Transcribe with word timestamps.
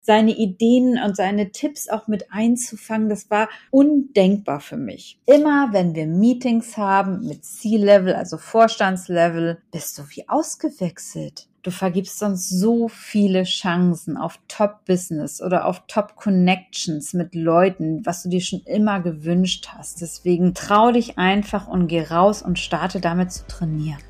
seine 0.00 0.32
Ideen 0.32 0.98
und 1.04 1.16
seine 1.16 1.52
Tipps 1.52 1.88
auch 1.88 2.08
mit 2.08 2.32
einzufangen, 2.32 3.08
das 3.08 3.30
war 3.30 3.48
undenkbar 3.70 4.60
für 4.60 4.76
mich. 4.76 5.18
Immer 5.26 5.68
wenn 5.72 5.94
wir 5.94 6.06
Meetings 6.06 6.76
haben 6.76 7.26
mit 7.26 7.44
C-Level, 7.44 8.14
also 8.14 8.38
Vorstandslevel, 8.38 9.58
bist 9.70 9.98
du 9.98 10.02
wie 10.10 10.28
ausgewechselt. 10.28 11.46
Du 11.62 11.70
vergibst 11.70 12.18
sonst 12.18 12.48
so 12.48 12.88
viele 12.88 13.42
Chancen 13.42 14.16
auf 14.16 14.40
Top-Business 14.48 15.42
oder 15.42 15.66
auf 15.66 15.82
Top-Connections 15.86 17.12
mit 17.12 17.34
Leuten, 17.34 18.00
was 18.06 18.22
du 18.22 18.30
dir 18.30 18.40
schon 18.40 18.60
immer 18.60 19.00
gewünscht 19.00 19.68
hast. 19.76 20.00
Deswegen 20.00 20.54
trau 20.54 20.90
dich 20.90 21.18
einfach 21.18 21.68
und 21.68 21.88
geh 21.88 22.00
raus 22.00 22.40
und 22.40 22.58
starte 22.58 22.98
damit 23.00 23.30
zu 23.30 23.46
trainieren. 23.46 24.00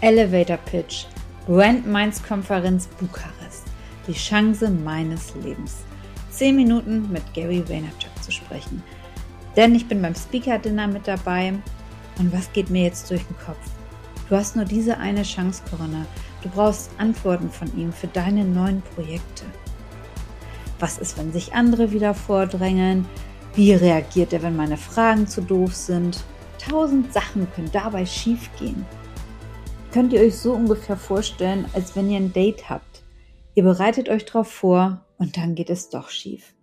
Elevator 0.00 0.58
Pitch 0.58 1.06
Brand 1.48 1.86
Minds 1.86 2.22
Konferenz 2.22 2.86
Bukarest. 3.00 3.64
Die 4.06 4.12
Chance 4.12 4.68
meines 4.68 5.34
Lebens. 5.34 5.78
Zehn 6.28 6.56
Minuten 6.56 7.10
mit 7.10 7.22
Gary 7.32 7.66
Vaynerchuk 7.66 8.22
zu 8.22 8.30
sprechen. 8.30 8.82
Denn 9.56 9.74
ich 9.74 9.88
bin 9.88 10.02
beim 10.02 10.14
Speaker 10.14 10.58
Dinner 10.58 10.86
mit 10.86 11.08
dabei. 11.08 11.54
Und 12.18 12.34
was 12.34 12.52
geht 12.52 12.68
mir 12.68 12.82
jetzt 12.82 13.10
durch 13.10 13.24
den 13.24 13.38
Kopf? 13.38 13.56
Du 14.28 14.36
hast 14.36 14.56
nur 14.56 14.66
diese 14.66 14.98
eine 14.98 15.22
Chance, 15.22 15.62
Corinna. 15.70 16.04
Du 16.42 16.50
brauchst 16.50 16.90
Antworten 16.98 17.48
von 17.48 17.74
ihm 17.78 17.94
für 17.94 18.08
deine 18.08 18.44
neuen 18.44 18.82
Projekte. 18.94 19.46
Was 20.80 20.98
ist, 20.98 21.16
wenn 21.16 21.32
sich 21.32 21.54
andere 21.54 21.92
wieder 21.92 22.12
vordrängeln? 22.12 23.08
Wie 23.54 23.72
reagiert 23.72 24.34
er, 24.34 24.42
wenn 24.42 24.54
meine 24.54 24.76
Fragen 24.76 25.26
zu 25.26 25.40
doof 25.40 25.74
sind? 25.74 26.22
Tausend 26.58 27.10
Sachen 27.14 27.50
können 27.54 27.70
dabei 27.72 28.04
schiefgehen 28.04 28.84
könnt 29.92 30.12
ihr 30.12 30.20
euch 30.20 30.36
so 30.36 30.52
ungefähr 30.52 30.96
vorstellen, 30.96 31.66
als 31.72 31.96
wenn 31.96 32.10
ihr 32.10 32.18
ein 32.18 32.32
Date 32.32 32.68
habt. 32.68 33.02
Ihr 33.54 33.64
bereitet 33.64 34.08
euch 34.08 34.24
darauf 34.24 34.50
vor 34.50 35.04
und 35.16 35.36
dann 35.36 35.54
geht 35.54 35.70
es 35.70 35.88
doch 35.88 36.10
schief. 36.10 36.54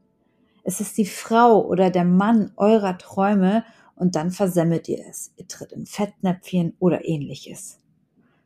Es 0.64 0.80
ist 0.80 0.98
die 0.98 1.06
Frau 1.06 1.66
oder 1.66 1.90
der 1.90 2.06
Mann 2.06 2.52
eurer 2.56 2.98
Träume 2.98 3.64
und 3.96 4.16
dann 4.16 4.32
versemmelt 4.32 4.88
ihr 4.90 5.04
es. 5.10 5.32
Ihr 5.38 5.48
tritt 5.48 5.72
in 5.72 5.86
Fettnäpfchen 5.86 6.76
oder 6.80 7.08
ähnliches. 7.08 7.80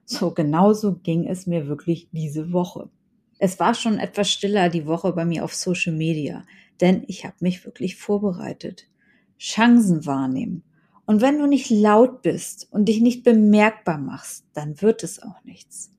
So 0.05 0.31
genauso 0.31 0.95
ging 0.95 1.27
es 1.27 1.45
mir 1.45 1.67
wirklich 1.67 2.09
diese 2.11 2.51
Woche. 2.51 2.89
Es 3.37 3.59
war 3.59 3.73
schon 3.73 3.99
etwas 3.99 4.29
stiller 4.29 4.69
die 4.69 4.85
Woche 4.85 5.13
bei 5.13 5.23
mir 5.23 5.43
auf 5.43 5.53
Social 5.55 5.93
Media, 5.93 6.43
denn 6.81 7.03
ich 7.07 7.25
habe 7.25 7.35
mich 7.39 7.63
wirklich 7.65 7.95
vorbereitet. 7.95 8.87
Chancen 9.37 10.05
wahrnehmen, 10.05 10.63
und 11.09 11.21
wenn 11.21 11.39
du 11.39 11.47
nicht 11.47 11.71
laut 11.71 12.21
bist 12.21 12.67
und 12.69 12.85
dich 12.85 13.01
nicht 13.01 13.23
bemerkbar 13.23 13.97
machst, 13.97 14.45
dann 14.53 14.79
wird 14.79 15.01
es 15.03 15.19
auch 15.23 15.43
nichts. 15.43 15.91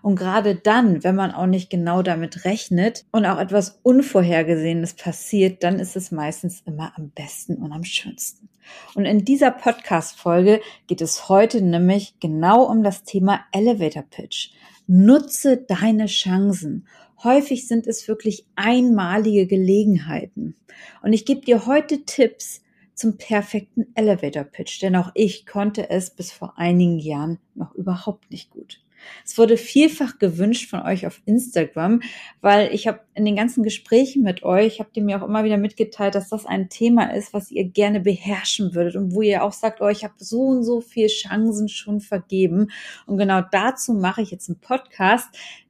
Und 0.00 0.16
gerade 0.16 0.54
dann, 0.54 1.04
wenn 1.04 1.14
man 1.14 1.30
auch 1.30 1.44
nicht 1.44 1.68
genau 1.68 2.00
damit 2.00 2.46
rechnet 2.46 3.04
und 3.12 3.26
auch 3.26 3.38
etwas 3.38 3.80
Unvorhergesehenes 3.82 4.94
passiert, 4.94 5.62
dann 5.62 5.78
ist 5.78 5.94
es 5.94 6.10
meistens 6.10 6.62
immer 6.64 6.96
am 6.96 7.10
besten 7.10 7.56
und 7.56 7.70
am 7.72 7.84
schönsten. 7.84 8.48
Und 8.94 9.04
in 9.04 9.26
dieser 9.26 9.50
Podcast-Folge 9.50 10.62
geht 10.86 11.02
es 11.02 11.28
heute 11.28 11.60
nämlich 11.60 12.14
genau 12.18 12.62
um 12.64 12.82
das 12.82 13.04
Thema 13.04 13.44
Elevator 13.52 14.04
Pitch. 14.04 14.52
Nutze 14.86 15.58
deine 15.58 16.06
Chancen. 16.06 16.88
Häufig 17.22 17.68
sind 17.68 17.86
es 17.86 18.08
wirklich 18.08 18.46
einmalige 18.56 19.46
Gelegenheiten. 19.46 20.56
Und 21.02 21.12
ich 21.12 21.26
gebe 21.26 21.42
dir 21.42 21.66
heute 21.66 22.06
Tipps, 22.06 22.62
zum 22.94 23.16
perfekten 23.16 23.86
Elevator 23.94 24.44
Pitch, 24.44 24.80
denn 24.82 24.96
auch 24.96 25.10
ich 25.14 25.46
konnte 25.46 25.90
es 25.90 26.10
bis 26.10 26.32
vor 26.32 26.54
einigen 26.56 26.98
Jahren 26.98 27.38
noch 27.54 27.74
überhaupt 27.74 28.30
nicht 28.30 28.50
gut. 28.50 28.80
Es 29.24 29.36
wurde 29.38 29.56
vielfach 29.56 30.18
gewünscht 30.18 30.70
von 30.70 30.82
euch 30.82 31.06
auf 31.06 31.20
Instagram, 31.26 32.00
weil 32.40 32.72
ich 32.72 32.86
habe 32.86 33.00
in 33.14 33.24
den 33.24 33.36
ganzen 33.36 33.62
Gesprächen 33.62 34.22
mit 34.22 34.42
euch, 34.42 34.80
habt 34.80 34.96
ihr 34.96 35.02
mir 35.02 35.20
auch 35.20 35.26
immer 35.26 35.44
wieder 35.44 35.56
mitgeteilt, 35.56 36.14
dass 36.14 36.28
das 36.28 36.46
ein 36.46 36.68
Thema 36.68 37.14
ist, 37.14 37.32
was 37.32 37.50
ihr 37.50 37.64
gerne 37.64 38.00
beherrschen 38.00 38.74
würdet 38.74 38.96
und 38.96 39.14
wo 39.14 39.22
ihr 39.22 39.44
auch 39.44 39.52
sagt, 39.52 39.80
oh, 39.80 39.88
ich 39.88 40.04
habe 40.04 40.14
so 40.18 40.40
und 40.40 40.64
so 40.64 40.80
viel 40.80 41.08
Chancen 41.08 41.68
schon 41.68 42.00
vergeben. 42.00 42.70
Und 43.06 43.18
genau 43.18 43.42
dazu 43.50 43.94
mache 43.94 44.22
ich 44.22 44.30
jetzt 44.30 44.48
einen 44.48 44.60
Podcast, 44.60 45.28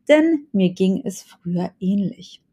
denn 0.09 0.47
mir 0.53 0.71
ging 0.71 1.03
es 1.05 1.23
früher 1.23 1.73
ähnlich. 1.81 2.44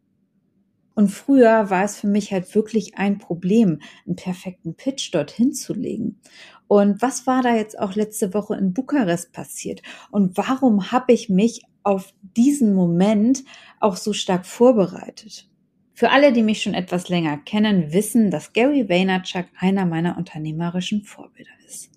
Und 1.01 1.07
früher 1.07 1.72
war 1.72 1.84
es 1.84 2.00
für 2.00 2.06
mich 2.06 2.31
halt 2.31 2.53
wirklich 2.53 2.95
ein 2.95 3.17
Problem, 3.17 3.79
einen 4.06 4.16
perfekten 4.16 4.75
Pitch 4.75 5.12
dorthin 5.12 5.51
zu 5.51 5.73
legen. 5.73 6.22
Und 6.67 7.01
was 7.01 7.25
war 7.25 7.41
da 7.41 7.56
jetzt 7.56 7.79
auch 7.79 7.95
letzte 7.95 8.35
Woche 8.35 8.56
in 8.56 8.72
Bukarest 8.72 9.34
passiert? 9.34 9.81
Und 10.12 10.38
warum 10.38 10.91
habe 10.91 11.12
ich 11.12 11.28
mich 11.28 11.63
auf 11.81 12.13
diesen 12.38 12.75
Moment 12.75 13.44
auch 13.79 13.95
so 13.95 14.13
stark 14.13 14.45
vorbereitet? 14.45 15.50
Für 15.95 16.12
alle, 16.12 16.34
die 16.34 16.44
mich 16.44 16.62
schon 16.62 16.75
etwas 16.75 17.09
länger 17.09 17.39
kennen, 17.39 17.91
wissen, 17.94 18.29
dass 18.29 18.53
Gary 18.53 18.88
Vaynerchuk 18.88 19.47
einer 19.59 19.88
meiner 19.88 20.19
unternehmerischen 20.19 21.01
Vorbilder 21.01 21.50
ist. 21.66 21.89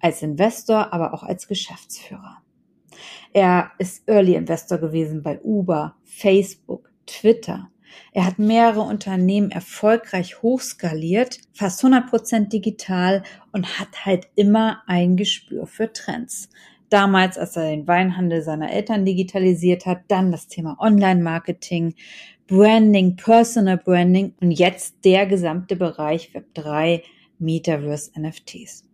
Als 0.00 0.20
Investor, 0.20 0.92
aber 0.92 1.14
auch 1.14 1.22
als 1.22 1.48
Geschäftsführer. 1.48 2.42
Er 3.32 3.72
ist 3.78 4.06
Early 4.06 4.34
Investor 4.34 4.76
gewesen 4.76 5.22
bei 5.22 5.40
Uber, 5.40 5.96
Facebook, 6.04 6.92
Twitter, 7.06 7.71
er 8.12 8.26
hat 8.26 8.38
mehrere 8.38 8.82
Unternehmen 8.82 9.50
erfolgreich 9.50 10.42
hochskaliert, 10.42 11.38
fast 11.52 11.84
100% 11.84 12.48
digital 12.48 13.22
und 13.52 13.78
hat 13.78 14.04
halt 14.04 14.28
immer 14.34 14.82
ein 14.86 15.16
Gespür 15.16 15.66
für 15.66 15.92
Trends. 15.92 16.48
Damals, 16.88 17.38
als 17.38 17.56
er 17.56 17.70
den 17.70 17.86
Weinhandel 17.86 18.42
seiner 18.42 18.70
Eltern 18.70 19.06
digitalisiert 19.06 19.86
hat, 19.86 20.02
dann 20.08 20.30
das 20.30 20.48
Thema 20.48 20.76
Online-Marketing, 20.78 21.94
Branding, 22.46 23.16
Personal 23.16 23.78
Branding 23.78 24.34
und 24.42 24.50
jetzt 24.50 25.04
der 25.04 25.24
gesamte 25.24 25.74
Bereich 25.74 26.32
Web3, 26.34 27.02
Metaverse, 27.38 28.10
NFTs. 28.20 28.84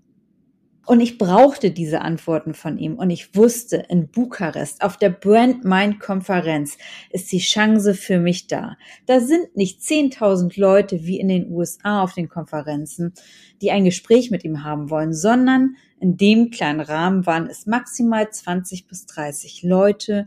Und 0.89 1.01
ich 1.01 1.19
brauchte 1.19 1.71
diese 1.71 2.01
Antworten 2.01 2.55
von 2.55 2.79
ihm. 2.79 2.95
Und 2.95 3.11
ich 3.11 3.37
wusste, 3.37 3.85
in 3.91 4.09
Bukarest, 4.09 4.81
auf 4.81 4.97
der 4.97 5.11
Brand 5.11 5.63
Mind 5.63 6.01
Konferenz, 6.01 6.79
ist 7.11 7.31
die 7.31 7.41
Chance 7.41 7.93
für 7.93 8.19
mich 8.19 8.47
da. 8.47 8.79
Da 9.05 9.21
sind 9.21 9.55
nicht 9.55 9.83
10.000 9.83 10.59
Leute 10.59 11.05
wie 11.05 11.21
in 11.21 11.29
den 11.29 11.53
USA 11.53 12.03
auf 12.03 12.15
den 12.15 12.31
Konferenzen, 12.31 13.13
die 13.61 13.71
ein 13.71 13.85
Gespräch 13.85 14.31
mit 14.31 14.45
ihm 14.45 14.65
haben 14.65 14.89
wollen, 14.89 15.13
sondern 15.13 15.77
in 16.01 16.17
dem 16.17 16.49
kleinen 16.49 16.81
Rahmen 16.81 17.27
waren 17.27 17.49
es 17.49 17.67
maximal 17.67 18.31
20 18.31 18.87
bis 18.87 19.05
30 19.05 19.65
Leute. 19.65 20.27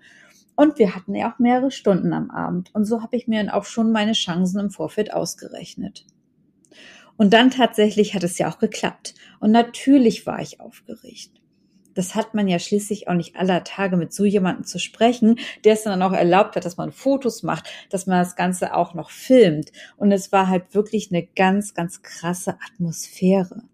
Und 0.56 0.78
wir 0.78 0.94
hatten 0.94 1.16
ja 1.16 1.34
auch 1.34 1.40
mehrere 1.40 1.72
Stunden 1.72 2.14
am 2.14 2.30
Abend. 2.30 2.70
Und 2.76 2.86
so 2.86 3.02
habe 3.02 3.18
ich 3.18 3.28
mir 3.28 3.52
auch 3.56 3.66
schon 3.66 3.92
meine 3.92 4.14
Chancen 4.14 4.60
im 4.60 4.70
Vorfeld 4.70 5.12
ausgerechnet. 5.12 6.06
Und 7.22 7.34
dann 7.34 7.52
tatsächlich 7.52 8.16
hat 8.16 8.24
es 8.24 8.40
ja 8.40 8.50
auch 8.50 8.58
geklappt. 8.58 9.14
Und 9.40 9.52
natürlich 9.52 10.26
war 10.26 10.42
ich 10.42 10.60
aufgeregt. 10.60 11.30
Das 11.94 12.16
hat 12.16 12.34
man 12.34 12.48
ja 12.48 12.58
schließlich 12.58 13.08
auch 13.08 13.14
nicht 13.14 13.36
aller 13.36 13.64
Tage 13.64 13.96
mit 13.96 14.12
so 14.12 14.26
jemandem 14.26 14.66
zu 14.66 14.80
sprechen, 14.80 15.38
der 15.64 15.74
es 15.74 15.84
dann 15.84 16.02
auch 16.02 16.14
erlaubt 16.14 16.56
hat, 16.56 16.66
dass 16.66 16.78
man 16.78 16.92
Fotos 16.92 17.44
macht, 17.44 17.70
dass 17.92 18.08
man 18.08 18.18
das 18.18 18.36
Ganze 18.36 18.74
auch 18.76 18.96
noch 18.96 19.12
filmt. 19.12 19.72
Und 19.98 20.12
es 20.12 20.32
war 20.32 20.48
halt 20.48 20.74
wirklich 20.74 21.12
eine 21.12 21.24
ganz, 21.24 21.76
ganz 21.76 22.02
krasse 22.02 22.58
Atmosphäre. 22.68 23.66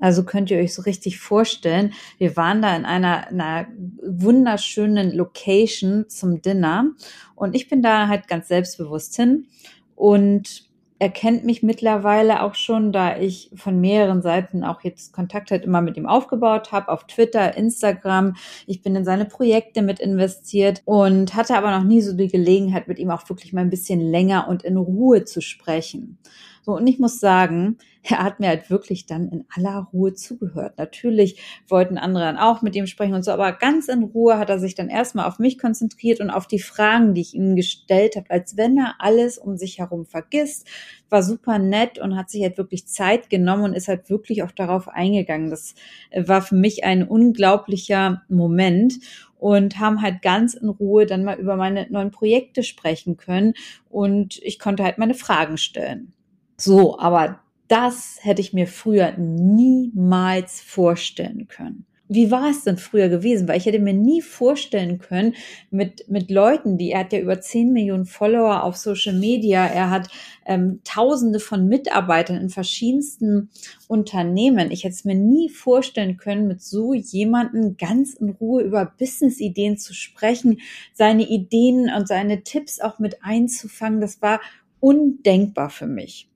Also 0.00 0.24
könnt 0.24 0.50
ihr 0.50 0.56
euch 0.56 0.72
so 0.72 0.80
richtig 0.80 1.18
vorstellen, 1.18 1.92
wir 2.16 2.34
waren 2.38 2.62
da 2.62 2.74
in 2.74 2.86
einer, 2.86 3.26
einer 3.26 3.66
wunderschönen 4.02 5.14
Location 5.14 6.08
zum 6.08 6.40
Dinner 6.40 6.92
und 7.34 7.54
ich 7.54 7.68
bin 7.68 7.82
da 7.82 8.08
halt 8.08 8.26
ganz 8.26 8.48
selbstbewusst 8.48 9.16
hin 9.16 9.48
und 9.96 10.67
er 11.00 11.10
kennt 11.10 11.44
mich 11.44 11.62
mittlerweile 11.62 12.42
auch 12.42 12.54
schon, 12.54 12.92
da 12.92 13.16
ich 13.18 13.50
von 13.54 13.80
mehreren 13.80 14.20
Seiten 14.20 14.64
auch 14.64 14.82
jetzt 14.82 15.12
Kontakt 15.12 15.50
halt 15.50 15.64
immer 15.64 15.80
mit 15.80 15.96
ihm 15.96 16.06
aufgebaut 16.06 16.72
habe, 16.72 16.88
auf 16.88 17.06
Twitter, 17.06 17.56
Instagram. 17.56 18.34
Ich 18.66 18.82
bin 18.82 18.96
in 18.96 19.04
seine 19.04 19.24
Projekte 19.24 19.82
mit 19.82 20.00
investiert 20.00 20.82
und 20.84 21.34
hatte 21.34 21.56
aber 21.56 21.70
noch 21.70 21.84
nie 21.84 22.00
so 22.00 22.16
die 22.16 22.28
Gelegenheit, 22.28 22.88
mit 22.88 22.98
ihm 22.98 23.10
auch 23.10 23.28
wirklich 23.28 23.52
mal 23.52 23.60
ein 23.60 23.70
bisschen 23.70 24.00
länger 24.00 24.48
und 24.48 24.64
in 24.64 24.76
Ruhe 24.76 25.24
zu 25.24 25.40
sprechen. 25.40 26.18
So, 26.62 26.72
und 26.76 26.86
ich 26.86 26.98
muss 26.98 27.20
sagen, 27.20 27.78
er 28.02 28.22
hat 28.22 28.40
mir 28.40 28.48
halt 28.48 28.70
wirklich 28.70 29.06
dann 29.06 29.28
in 29.28 29.44
aller 29.54 29.88
Ruhe 29.92 30.14
zugehört. 30.14 30.78
Natürlich 30.78 31.40
wollten 31.68 31.98
andere 31.98 32.24
dann 32.24 32.36
auch 32.38 32.62
mit 32.62 32.74
ihm 32.76 32.86
sprechen 32.86 33.14
und 33.14 33.24
so, 33.24 33.32
aber 33.32 33.52
ganz 33.52 33.88
in 33.88 34.02
Ruhe 34.04 34.38
hat 34.38 34.48
er 34.50 34.58
sich 34.58 34.74
dann 34.74 34.88
erstmal 34.88 35.26
auf 35.26 35.38
mich 35.38 35.58
konzentriert 35.58 36.20
und 36.20 36.30
auf 36.30 36.46
die 36.46 36.58
Fragen, 36.60 37.14
die 37.14 37.20
ich 37.22 37.34
ihm 37.34 37.56
gestellt 37.56 38.16
habe, 38.16 38.30
als 38.30 38.56
wenn 38.56 38.78
er 38.78 38.94
alles 38.98 39.38
um 39.38 39.56
sich 39.56 39.78
herum 39.78 40.06
vergisst. 40.06 40.66
War 41.10 41.22
super 41.22 41.58
nett 41.58 41.98
und 41.98 42.16
hat 42.16 42.30
sich 42.30 42.42
halt 42.42 42.58
wirklich 42.58 42.86
Zeit 42.86 43.30
genommen 43.30 43.64
und 43.64 43.74
ist 43.74 43.88
halt 43.88 44.10
wirklich 44.10 44.42
auch 44.42 44.52
darauf 44.52 44.88
eingegangen. 44.88 45.50
Das 45.50 45.74
war 46.14 46.42
für 46.42 46.54
mich 46.54 46.84
ein 46.84 47.02
unglaublicher 47.06 48.22
Moment 48.28 48.94
und 49.38 49.78
haben 49.78 50.02
halt 50.02 50.22
ganz 50.22 50.54
in 50.54 50.68
Ruhe 50.68 51.06
dann 51.06 51.24
mal 51.24 51.38
über 51.38 51.56
meine 51.56 51.86
neuen 51.90 52.10
Projekte 52.10 52.62
sprechen 52.62 53.16
können 53.16 53.54
und 53.88 54.38
ich 54.42 54.58
konnte 54.58 54.82
halt 54.84 54.98
meine 54.98 55.14
Fragen 55.14 55.58
stellen. 55.58 56.12
So, 56.60 56.98
aber 56.98 57.40
das 57.68 58.18
hätte 58.20 58.40
ich 58.40 58.52
mir 58.52 58.66
früher 58.66 59.12
niemals 59.16 60.60
vorstellen 60.60 61.46
können. 61.48 61.84
wie 62.10 62.30
war 62.30 62.48
es 62.48 62.64
denn 62.64 62.78
früher 62.78 63.10
gewesen? 63.10 63.46
Weil 63.46 63.58
ich 63.58 63.66
hätte 63.66 63.78
mir 63.78 63.92
nie 63.92 64.22
vorstellen 64.22 64.98
können, 64.98 65.34
mit, 65.70 66.08
mit 66.08 66.30
Leuten, 66.30 66.78
die, 66.78 66.90
er 66.92 67.00
hat 67.00 67.12
ja 67.12 67.18
über 67.20 67.38
10 67.38 67.70
Millionen 67.70 68.06
Follower 68.06 68.64
auf 68.64 68.78
Social 68.78 69.12
Media, 69.12 69.66
er 69.66 69.90
hat 69.90 70.08
ähm, 70.46 70.80
Tausende 70.84 71.38
von 71.38 71.68
Mitarbeitern 71.68 72.38
in 72.38 72.48
verschiedensten 72.48 73.50
Unternehmen. 73.88 74.70
Ich 74.70 74.84
hätte 74.84 74.94
es 74.94 75.04
mir 75.04 75.14
nie 75.14 75.50
vorstellen 75.50 76.16
können, 76.16 76.48
mit 76.48 76.62
so 76.62 76.94
jemanden 76.94 77.76
ganz 77.76 78.14
in 78.14 78.30
Ruhe 78.30 78.62
über 78.62 78.86
Business-Ideen 78.98 79.76
zu 79.76 79.92
sprechen, 79.92 80.60
seine 80.94 81.28
Ideen 81.28 81.90
und 81.94 82.08
seine 82.08 82.42
Tipps 82.42 82.80
auch 82.80 82.98
mit 82.98 83.22
einzufangen. 83.22 84.00
Das 84.00 84.22
war 84.22 84.40
undenkbar 84.80 85.68
für 85.68 85.86
mich. 85.86 86.28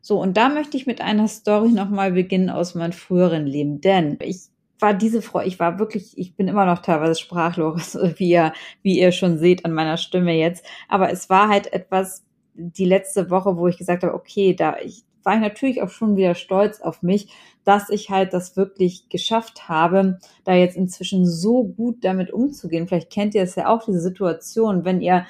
So, 0.00 0.20
und 0.20 0.36
da 0.36 0.48
möchte 0.48 0.76
ich 0.76 0.86
mit 0.86 1.00
einer 1.00 1.28
Story 1.28 1.70
nochmal 1.70 2.12
beginnen 2.12 2.50
aus 2.50 2.74
meinem 2.74 2.92
früheren 2.92 3.46
Leben, 3.46 3.80
denn 3.80 4.18
ich 4.22 4.48
war 4.80 4.94
diese 4.94 5.22
Frau, 5.22 5.40
ich 5.40 5.58
war 5.58 5.78
wirklich, 5.78 6.16
ich 6.16 6.36
bin 6.36 6.48
immer 6.48 6.64
noch 6.64 6.80
teilweise 6.80 7.18
sprachlos, 7.18 7.94
wie 8.16 8.30
ihr, 8.30 8.52
wie 8.82 8.98
ihr 8.98 9.12
schon 9.12 9.38
seht 9.38 9.64
an 9.64 9.72
meiner 9.72 9.96
Stimme 9.96 10.34
jetzt. 10.34 10.64
Aber 10.88 11.10
es 11.10 11.28
war 11.28 11.48
halt 11.48 11.72
etwas, 11.72 12.24
die 12.54 12.84
letzte 12.84 13.30
Woche, 13.30 13.56
wo 13.56 13.68
ich 13.68 13.78
gesagt 13.78 14.02
habe, 14.02 14.14
okay, 14.14 14.54
da 14.54 14.76
ich, 14.82 15.04
war 15.22 15.34
ich 15.34 15.40
natürlich 15.40 15.82
auch 15.82 15.90
schon 15.90 16.16
wieder 16.16 16.34
stolz 16.34 16.80
auf 16.80 17.02
mich, 17.02 17.28
dass 17.64 17.90
ich 17.90 18.10
halt 18.10 18.32
das 18.32 18.56
wirklich 18.56 19.08
geschafft 19.08 19.68
habe, 19.68 20.18
da 20.44 20.54
jetzt 20.54 20.76
inzwischen 20.76 21.26
so 21.26 21.64
gut 21.64 22.02
damit 22.02 22.32
umzugehen. 22.32 22.88
Vielleicht 22.88 23.10
kennt 23.10 23.34
ihr 23.34 23.42
es 23.42 23.54
ja 23.54 23.68
auch, 23.68 23.84
diese 23.84 24.00
Situation, 24.00 24.84
wenn 24.84 25.00
ihr 25.00 25.26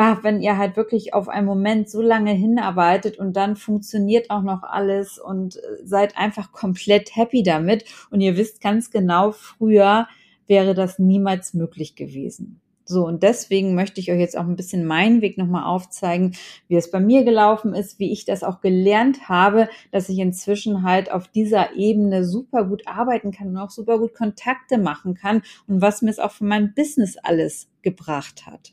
ach, 0.00 0.24
wenn 0.24 0.40
ihr 0.40 0.56
halt 0.56 0.76
wirklich 0.76 1.12
auf 1.12 1.28
einen 1.28 1.46
Moment 1.46 1.90
so 1.90 2.00
lange 2.00 2.32
hinarbeitet 2.32 3.18
und 3.18 3.34
dann 3.34 3.54
funktioniert 3.54 4.30
auch 4.30 4.40
noch 4.40 4.62
alles 4.62 5.18
und 5.18 5.56
äh, 5.56 5.60
seid 5.84 6.16
einfach 6.16 6.52
komplett 6.52 7.14
happy 7.14 7.42
damit 7.42 7.84
und 8.10 8.22
ihr 8.22 8.38
wisst 8.38 8.62
ganz 8.62 8.90
genau, 8.90 9.32
früher 9.32 10.08
wäre 10.46 10.74
das 10.74 10.98
niemals 10.98 11.52
möglich 11.52 11.96
gewesen. 11.96 12.60
So, 12.86 13.06
und 13.06 13.22
deswegen 13.22 13.74
möchte 13.74 14.00
ich 14.00 14.10
euch 14.10 14.18
jetzt 14.18 14.36
auch 14.38 14.46
ein 14.46 14.56
bisschen 14.56 14.84
meinen 14.84 15.20
Weg 15.20 15.36
nochmal 15.36 15.64
aufzeigen, 15.64 16.34
wie 16.66 16.76
es 16.76 16.90
bei 16.90 16.98
mir 16.98 17.22
gelaufen 17.22 17.74
ist, 17.74 17.98
wie 17.98 18.10
ich 18.10 18.24
das 18.24 18.42
auch 18.42 18.62
gelernt 18.62 19.28
habe, 19.28 19.68
dass 19.92 20.08
ich 20.08 20.18
inzwischen 20.18 20.82
halt 20.82 21.12
auf 21.12 21.28
dieser 21.28 21.76
Ebene 21.76 22.24
super 22.24 22.64
gut 22.64 22.88
arbeiten 22.88 23.32
kann 23.32 23.48
und 23.48 23.58
auch 23.58 23.70
super 23.70 23.98
gut 23.98 24.14
Kontakte 24.14 24.78
machen 24.78 25.14
kann 25.14 25.42
und 25.68 25.82
was 25.82 26.02
mir 26.02 26.10
es 26.10 26.18
auch 26.18 26.32
für 26.32 26.46
mein 26.46 26.74
Business 26.74 27.16
alles 27.18 27.68
gebracht 27.82 28.46
hat. 28.46 28.72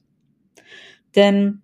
Denn 1.15 1.61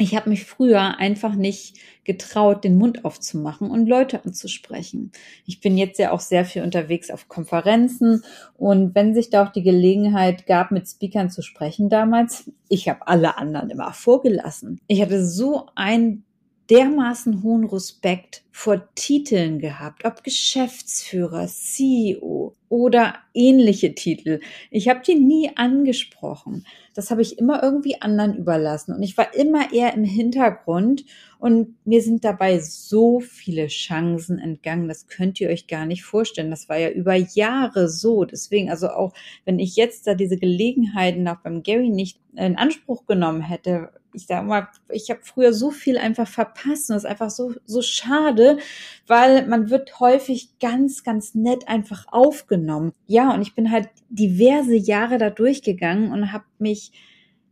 ich 0.00 0.14
habe 0.14 0.30
mich 0.30 0.44
früher 0.44 0.98
einfach 0.98 1.34
nicht 1.34 1.76
getraut, 2.04 2.62
den 2.62 2.78
Mund 2.78 3.04
aufzumachen 3.04 3.70
und 3.70 3.88
Leute 3.88 4.24
anzusprechen. 4.24 5.10
Ich 5.44 5.60
bin 5.60 5.76
jetzt 5.76 5.98
ja 5.98 6.12
auch 6.12 6.20
sehr 6.20 6.44
viel 6.44 6.62
unterwegs 6.62 7.10
auf 7.10 7.28
Konferenzen 7.28 8.22
und 8.54 8.94
wenn 8.94 9.12
sich 9.12 9.30
da 9.30 9.44
auch 9.44 9.52
die 9.52 9.62
Gelegenheit 9.62 10.46
gab, 10.46 10.70
mit 10.70 10.88
Speakern 10.88 11.30
zu 11.30 11.42
sprechen 11.42 11.88
damals, 11.88 12.50
ich 12.68 12.88
habe 12.88 13.06
alle 13.08 13.38
anderen 13.38 13.70
immer 13.70 13.92
vorgelassen. 13.92 14.80
Ich 14.86 15.02
hatte 15.02 15.26
so 15.26 15.66
ein 15.74 16.24
dermaßen 16.70 17.42
hohen 17.42 17.64
Respekt 17.64 18.44
vor 18.50 18.88
Titeln 18.94 19.58
gehabt, 19.58 20.04
ob 20.04 20.24
Geschäftsführer, 20.24 21.46
CEO 21.46 22.54
oder 22.68 23.14
ähnliche 23.32 23.94
Titel. 23.94 24.40
Ich 24.70 24.88
habe 24.88 25.00
die 25.06 25.14
nie 25.14 25.50
angesprochen. 25.56 26.66
Das 26.92 27.10
habe 27.10 27.22
ich 27.22 27.38
immer 27.38 27.62
irgendwie 27.62 28.02
anderen 28.02 28.36
überlassen 28.36 28.94
und 28.94 29.02
ich 29.02 29.16
war 29.16 29.34
immer 29.34 29.72
eher 29.72 29.94
im 29.94 30.04
Hintergrund 30.04 31.04
und 31.38 31.76
mir 31.86 32.02
sind 32.02 32.24
dabei 32.24 32.58
so 32.58 33.20
viele 33.20 33.68
Chancen 33.68 34.38
entgangen. 34.38 34.88
Das 34.88 35.06
könnt 35.06 35.40
ihr 35.40 35.48
euch 35.48 35.68
gar 35.68 35.86
nicht 35.86 36.02
vorstellen. 36.04 36.50
Das 36.50 36.68
war 36.68 36.76
ja 36.76 36.90
über 36.90 37.14
Jahre 37.14 37.88
so. 37.88 38.24
Deswegen, 38.24 38.70
also 38.70 38.88
auch 38.88 39.14
wenn 39.44 39.60
ich 39.60 39.76
jetzt 39.76 40.06
da 40.06 40.14
diese 40.14 40.36
Gelegenheiten 40.36 41.28
auch 41.28 41.38
beim 41.38 41.62
Gary 41.62 41.90
nicht 41.90 42.18
in 42.34 42.56
Anspruch 42.56 43.06
genommen 43.06 43.40
hätte, 43.40 43.92
ich 44.18 44.26
sag 44.26 44.44
mal, 44.44 44.68
ich 44.90 45.10
habe 45.10 45.20
früher 45.22 45.52
so 45.52 45.70
viel 45.70 45.96
einfach 45.96 46.26
verpasst 46.26 46.90
und 46.90 46.94
das 46.94 47.04
ist 47.04 47.10
einfach 47.10 47.30
so, 47.30 47.54
so 47.64 47.82
schade, 47.82 48.58
weil 49.06 49.46
man 49.46 49.70
wird 49.70 50.00
häufig 50.00 50.58
ganz, 50.58 51.04
ganz 51.04 51.34
nett 51.34 51.68
einfach 51.68 52.06
aufgenommen. 52.08 52.92
Ja, 53.06 53.32
und 53.32 53.42
ich 53.42 53.54
bin 53.54 53.70
halt 53.70 53.88
diverse 54.08 54.74
Jahre 54.74 55.18
da 55.18 55.30
durchgegangen 55.30 56.12
und 56.12 56.32
habe 56.32 56.44
mich 56.58 56.92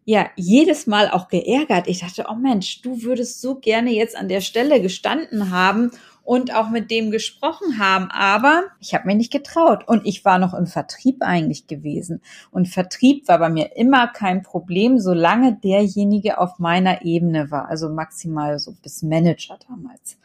ja 0.05 0.29
jedes 0.37 0.87
Mal 0.87 1.09
auch 1.11 1.29
geärgert. 1.29 1.89
Ich 1.89 2.01
dachte, 2.01 2.27
oh 2.29 2.35
Mensch, 2.37 2.83
du 2.83 3.03
würdest 3.03 3.41
so 3.41 3.57
gerne 3.57 3.93
jetzt 3.93 4.17
an 4.17 4.29
der 4.29 4.41
Stelle 4.41 4.81
gestanden 4.83 5.51
haben 5.51 5.93
und 6.26 6.52
auch 6.52 6.70
mit 6.70 6.90
dem 6.90 7.12
gesprochen 7.12 7.78
haben. 7.78 8.11
Aber 8.11 8.64
ich 8.81 8.94
habe 8.94 9.06
mir 9.06 9.14
nicht 9.14 9.32
getraut. 9.32 9.87
Und 9.87 10.05
ich 10.05 10.25
war 10.25 10.38
noch 10.38 10.55
im 10.55 10.67
Vertrieb 10.67 11.23
eigentlich 11.23 11.69
gewesen. 11.69 12.20
Und 12.50 12.69
Vertrieb 12.69 13.28
war 13.28 13.38
bei 13.38 13.49
mir 13.49 13.76
immer 13.76 14.08
kein 14.08 14.43
Problem, 14.43 14.99
solange 14.99 15.56
derjenige 15.56 16.38
auf 16.38 16.58
meiner 16.58 17.05
Ebene 17.05 17.52
war. 17.52 17.69
Also 17.69 17.88
maximal 17.88 18.58
so 18.58 18.75
bis 18.82 19.02
Manager 19.02 19.56
damals. 19.69 20.19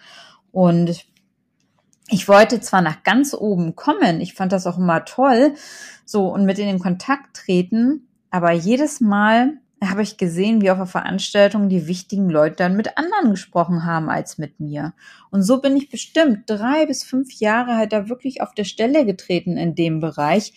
Und 0.51 1.05
ich 2.09 2.27
wollte 2.27 2.59
zwar 2.59 2.81
nach 2.81 3.03
ganz 3.03 3.33
oben 3.33 3.75
kommen, 3.75 4.19
ich 4.19 4.33
fand 4.33 4.51
das 4.51 4.67
auch 4.67 4.77
immer 4.77 5.05
toll, 5.05 5.53
so 6.03 6.27
und 6.27 6.45
mit 6.45 6.59
in 6.59 6.67
den 6.67 6.79
Kontakt 6.79 7.37
treten, 7.37 8.07
aber 8.31 8.51
jedes 8.51 8.99
Mal 8.99 9.60
habe 9.83 10.03
ich 10.03 10.17
gesehen, 10.17 10.61
wie 10.61 10.69
auf 10.69 10.77
einer 10.77 10.85
Veranstaltung 10.85 11.67
die 11.67 11.87
wichtigen 11.87 12.29
Leute 12.29 12.57
dann 12.57 12.77
mit 12.77 12.97
anderen 12.97 13.31
gesprochen 13.31 13.83
haben 13.85 14.09
als 14.09 14.37
mit 14.37 14.59
mir. 14.59 14.93
Und 15.31 15.41
so 15.41 15.59
bin 15.59 15.75
ich 15.75 15.89
bestimmt 15.89 16.43
drei 16.45 16.85
bis 16.85 17.03
fünf 17.03 17.33
Jahre 17.33 17.75
halt 17.75 17.91
da 17.91 18.07
wirklich 18.07 18.41
auf 18.41 18.53
der 18.53 18.63
Stelle 18.63 19.05
getreten 19.05 19.57
in 19.57 19.73
dem 19.73 19.99
Bereich, 19.99 20.53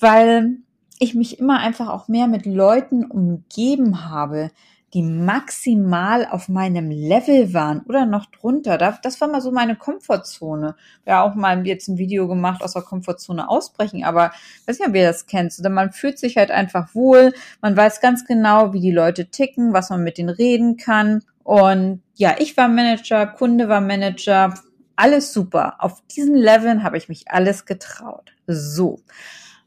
weil 0.00 0.56
ich 0.98 1.14
mich 1.14 1.38
immer 1.38 1.60
einfach 1.60 1.88
auch 1.88 2.08
mehr 2.08 2.26
mit 2.26 2.44
Leuten 2.44 3.04
umgeben 3.04 4.08
habe, 4.10 4.50
die 4.96 5.02
maximal 5.02 6.26
auf 6.26 6.48
meinem 6.48 6.90
Level 6.90 7.52
waren 7.52 7.82
oder 7.82 8.06
noch 8.06 8.24
drunter. 8.24 8.78
Das 8.78 9.20
war 9.20 9.28
mal 9.28 9.42
so 9.42 9.52
meine 9.52 9.76
Komfortzone. 9.76 10.74
Ja, 11.04 11.22
auch 11.22 11.34
mal 11.34 11.66
jetzt 11.66 11.88
ein 11.88 11.98
Video 11.98 12.26
gemacht 12.26 12.62
aus 12.62 12.72
der 12.72 12.80
Komfortzone 12.80 13.46
ausbrechen, 13.46 14.04
aber 14.04 14.32
weiß 14.66 14.78
nicht, 14.78 14.88
ob 14.88 14.94
ihr 14.94 15.06
das 15.06 15.26
kennt. 15.26 15.62
Denn 15.62 15.74
man 15.74 15.92
fühlt 15.92 16.18
sich 16.18 16.38
halt 16.38 16.50
einfach 16.50 16.94
wohl. 16.94 17.34
Man 17.60 17.76
weiß 17.76 18.00
ganz 18.00 18.24
genau, 18.24 18.72
wie 18.72 18.80
die 18.80 18.90
Leute 18.90 19.26
ticken, 19.26 19.74
was 19.74 19.90
man 19.90 20.02
mit 20.02 20.16
denen 20.16 20.30
reden 20.30 20.78
kann. 20.78 21.22
Und 21.44 22.00
ja, 22.14 22.36
ich 22.38 22.56
war 22.56 22.68
Manager, 22.68 23.26
Kunde 23.26 23.68
war 23.68 23.82
Manager, 23.82 24.54
alles 24.96 25.30
super. 25.30 25.74
Auf 25.78 26.02
diesen 26.06 26.36
Leveln 26.36 26.84
habe 26.84 26.96
ich 26.96 27.10
mich 27.10 27.30
alles 27.30 27.66
getraut. 27.66 28.32
So. 28.46 29.02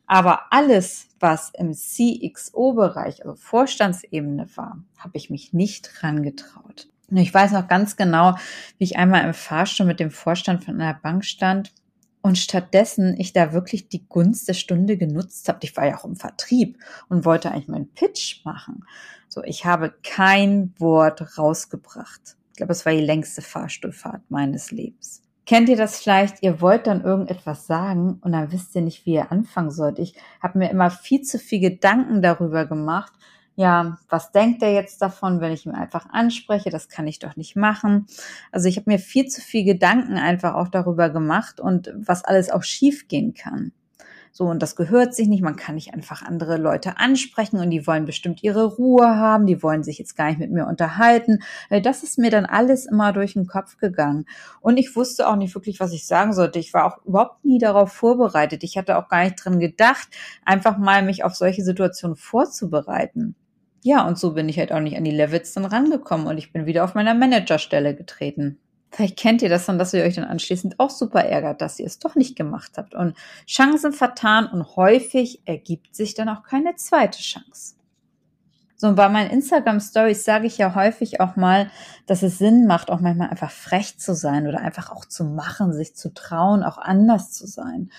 Aber 0.07 0.51
alles, 0.51 1.08
was 1.19 1.51
im 1.57 1.73
CXO-Bereich, 1.73 3.25
also 3.25 3.35
Vorstandsebene 3.35 4.47
war, 4.55 4.83
habe 4.97 5.17
ich 5.17 5.29
mich 5.29 5.53
nicht 5.53 5.91
dran 5.93 6.23
getraut. 6.23 6.87
Und 7.09 7.17
ich 7.17 7.33
weiß 7.33 7.51
noch 7.51 7.67
ganz 7.67 7.95
genau, 7.95 8.35
wie 8.77 8.83
ich 8.83 8.97
einmal 8.97 9.25
im 9.25 9.33
Fahrstuhl 9.33 9.85
mit 9.85 9.99
dem 9.99 10.11
Vorstand 10.11 10.63
von 10.63 10.79
einer 10.79 10.93
Bank 10.93 11.25
stand 11.25 11.73
und 12.21 12.37
stattdessen 12.37 13.19
ich 13.19 13.33
da 13.33 13.53
wirklich 13.53 13.89
die 13.89 14.07
Gunst 14.07 14.47
der 14.47 14.53
Stunde 14.53 14.97
genutzt 14.97 15.47
habe. 15.49 15.59
Ich 15.63 15.75
war 15.77 15.87
ja 15.87 15.97
auch 15.97 16.05
im 16.05 16.15
Vertrieb 16.15 16.77
und 17.07 17.25
wollte 17.25 17.51
eigentlich 17.51 17.67
meinen 17.67 17.93
Pitch 17.93 18.45
machen. 18.45 18.85
So, 19.27 19.43
ich 19.43 19.65
habe 19.65 19.93
kein 20.03 20.73
Wort 20.79 21.37
rausgebracht. 21.37 22.37
Ich 22.51 22.57
glaube, 22.57 22.73
es 22.73 22.85
war 22.85 22.93
die 22.93 22.99
längste 22.99 23.41
Fahrstuhlfahrt 23.41 24.29
meines 24.29 24.71
Lebens. 24.71 25.21
Kennt 25.49 25.67
ihr 25.67 25.77
das 25.77 25.99
vielleicht? 25.99 26.43
Ihr 26.43 26.61
wollt 26.61 26.85
dann 26.85 27.03
irgendetwas 27.03 27.65
sagen 27.65 28.19
und 28.21 28.33
dann 28.33 28.51
wisst 28.51 28.75
ihr 28.75 28.83
nicht, 28.83 29.07
wie 29.07 29.13
ihr 29.13 29.31
anfangen 29.31 29.71
sollt. 29.71 29.97
Ich 29.97 30.13
habe 30.43 30.59
mir 30.59 30.69
immer 30.69 30.91
viel 30.91 31.23
zu 31.23 31.39
viel 31.39 31.59
Gedanken 31.59 32.21
darüber 32.21 32.67
gemacht. 32.67 33.11
Ja, 33.55 33.97
was 34.09 34.31
denkt 34.31 34.61
er 34.61 34.71
jetzt 34.73 35.01
davon, 35.01 35.41
wenn 35.41 35.51
ich 35.51 35.65
ihn 35.65 35.71
einfach 35.71 36.07
anspreche? 36.11 36.69
Das 36.69 36.87
kann 36.87 37.07
ich 37.07 37.17
doch 37.17 37.35
nicht 37.35 37.55
machen. 37.55 38.05
Also 38.51 38.69
ich 38.69 38.77
habe 38.77 38.91
mir 38.91 38.99
viel 38.99 39.25
zu 39.25 39.41
viel 39.41 39.65
Gedanken 39.65 40.19
einfach 40.19 40.53
auch 40.53 40.67
darüber 40.67 41.09
gemacht 41.09 41.59
und 41.59 41.91
was 41.95 42.23
alles 42.23 42.51
auch 42.51 42.61
schief 42.61 43.07
gehen 43.07 43.33
kann. 43.33 43.71
So, 44.39 44.45
und 44.45 44.61
das 44.61 44.77
gehört 44.77 45.13
sich 45.13 45.27
nicht. 45.27 45.43
Man 45.43 45.57
kann 45.57 45.75
nicht 45.75 45.93
einfach 45.93 46.21
andere 46.21 46.55
Leute 46.55 46.97
ansprechen 46.97 47.59
und 47.59 47.71
die 47.71 47.85
wollen 47.85 48.05
bestimmt 48.05 48.41
ihre 48.41 48.63
Ruhe 48.63 49.17
haben. 49.17 49.45
Die 49.45 49.61
wollen 49.61 49.83
sich 49.83 49.99
jetzt 49.99 50.15
gar 50.15 50.29
nicht 50.29 50.39
mit 50.39 50.49
mir 50.49 50.65
unterhalten. 50.65 51.39
Äh, 51.69 51.81
das 51.81 52.03
ist 52.03 52.17
mir 52.17 52.31
dann 52.31 52.45
alles 52.45 52.85
immer 52.85 53.11
durch 53.11 53.33
den 53.33 53.47
Kopf 53.47 53.75
gegangen. 53.75 54.27
Und 54.61 54.77
ich 54.77 54.95
wusste 54.95 55.27
auch 55.27 55.35
nicht 55.35 55.55
wirklich, 55.55 55.81
was 55.81 55.91
ich 55.91 56.07
sagen 56.07 56.31
sollte. 56.31 56.57
Ich 56.57 56.73
war 56.73 56.85
auch 56.85 57.05
überhaupt 57.05 57.43
nie 57.43 57.59
darauf 57.59 57.91
vorbereitet. 57.91 58.63
Ich 58.63 58.77
hatte 58.77 58.97
auch 58.97 59.09
gar 59.09 59.25
nicht 59.25 59.43
drin 59.43 59.59
gedacht, 59.59 60.07
einfach 60.45 60.77
mal 60.77 61.03
mich 61.03 61.25
auf 61.25 61.35
solche 61.35 61.65
Situationen 61.65 62.15
vorzubereiten. 62.15 63.35
Ja, 63.83 64.07
und 64.07 64.17
so 64.17 64.35
bin 64.35 64.47
ich 64.47 64.57
halt 64.57 64.71
auch 64.71 64.79
nicht 64.79 64.95
an 64.95 65.03
die 65.03 65.11
Levels 65.11 65.51
dann 65.51 65.65
rangekommen 65.65 66.27
und 66.27 66.37
ich 66.37 66.53
bin 66.53 66.65
wieder 66.65 66.85
auf 66.85 66.95
meiner 66.95 67.13
Managerstelle 67.13 67.93
getreten. 67.93 68.57
Vielleicht 68.91 69.17
kennt 69.17 69.41
ihr 69.41 69.49
das 69.49 69.65
dann, 69.65 69.77
dass 69.77 69.93
ihr 69.93 70.03
euch 70.03 70.15
dann 70.15 70.25
anschließend 70.25 70.79
auch 70.79 70.89
super 70.89 71.23
ärgert, 71.23 71.61
dass 71.61 71.79
ihr 71.79 71.85
es 71.85 71.99
doch 71.99 72.15
nicht 72.15 72.35
gemacht 72.35 72.71
habt. 72.77 72.95
Und 72.95 73.15
Chancen 73.47 73.93
vertan 73.93 74.47
und 74.47 74.75
häufig 74.75 75.41
ergibt 75.45 75.95
sich 75.95 76.15
dann 76.15 76.29
auch 76.29 76.43
keine 76.43 76.75
zweite 76.75 77.19
Chance. 77.19 77.75
So, 78.75 78.87
und 78.87 78.95
bei 78.95 79.09
meinen 79.09 79.29
Instagram 79.29 79.81
Stories 79.81 80.23
sage 80.23 80.47
ich 80.47 80.57
ja 80.57 80.73
häufig 80.73 81.19
auch 81.19 81.35
mal, 81.35 81.69
dass 82.07 82.23
es 82.23 82.37
Sinn 82.37 82.65
macht, 82.65 82.89
auch 82.89 83.01
manchmal 83.01 83.29
einfach 83.29 83.51
frech 83.51 83.99
zu 83.99 84.15
sein 84.15 84.47
oder 84.47 84.61
einfach 84.61 84.89
auch 84.89 85.03
zu 85.03 85.25
machen, 85.25 85.73
sich 85.73 85.95
zu 85.95 86.13
trauen, 86.13 86.63
auch 86.63 86.77
anders 86.77 87.33
zu 87.33 87.45
sein. 87.45 87.91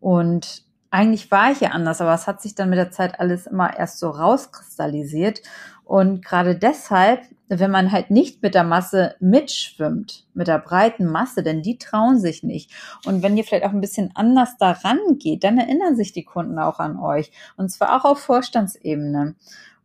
Und 0.00 0.64
eigentlich 0.90 1.30
war 1.30 1.52
ich 1.52 1.60
ja 1.60 1.70
anders, 1.70 2.00
aber 2.00 2.14
es 2.14 2.26
hat 2.26 2.40
sich 2.40 2.54
dann 2.54 2.70
mit 2.70 2.78
der 2.78 2.90
Zeit 2.90 3.20
alles 3.20 3.46
immer 3.46 3.78
erst 3.78 3.98
so 3.98 4.08
rauskristallisiert. 4.08 5.42
Und 5.84 6.24
gerade 6.24 6.56
deshalb, 6.56 7.22
wenn 7.48 7.70
man 7.70 7.92
halt 7.92 8.10
nicht 8.10 8.42
mit 8.42 8.54
der 8.54 8.64
Masse 8.64 9.14
mitschwimmt, 9.20 10.26
mit 10.32 10.46
der 10.46 10.58
breiten 10.58 11.06
Masse, 11.06 11.42
denn 11.42 11.62
die 11.62 11.76
trauen 11.76 12.18
sich 12.18 12.42
nicht. 12.42 12.70
Und 13.04 13.22
wenn 13.22 13.36
ihr 13.36 13.44
vielleicht 13.44 13.64
auch 13.64 13.72
ein 13.72 13.80
bisschen 13.80 14.10
anders 14.14 14.56
daran 14.58 14.98
geht, 15.18 15.44
dann 15.44 15.58
erinnern 15.58 15.96
sich 15.96 16.12
die 16.12 16.24
Kunden 16.24 16.58
auch 16.58 16.78
an 16.78 16.98
euch. 16.98 17.30
Und 17.56 17.70
zwar 17.70 17.96
auch 17.96 18.04
auf 18.04 18.20
Vorstandsebene. 18.20 19.34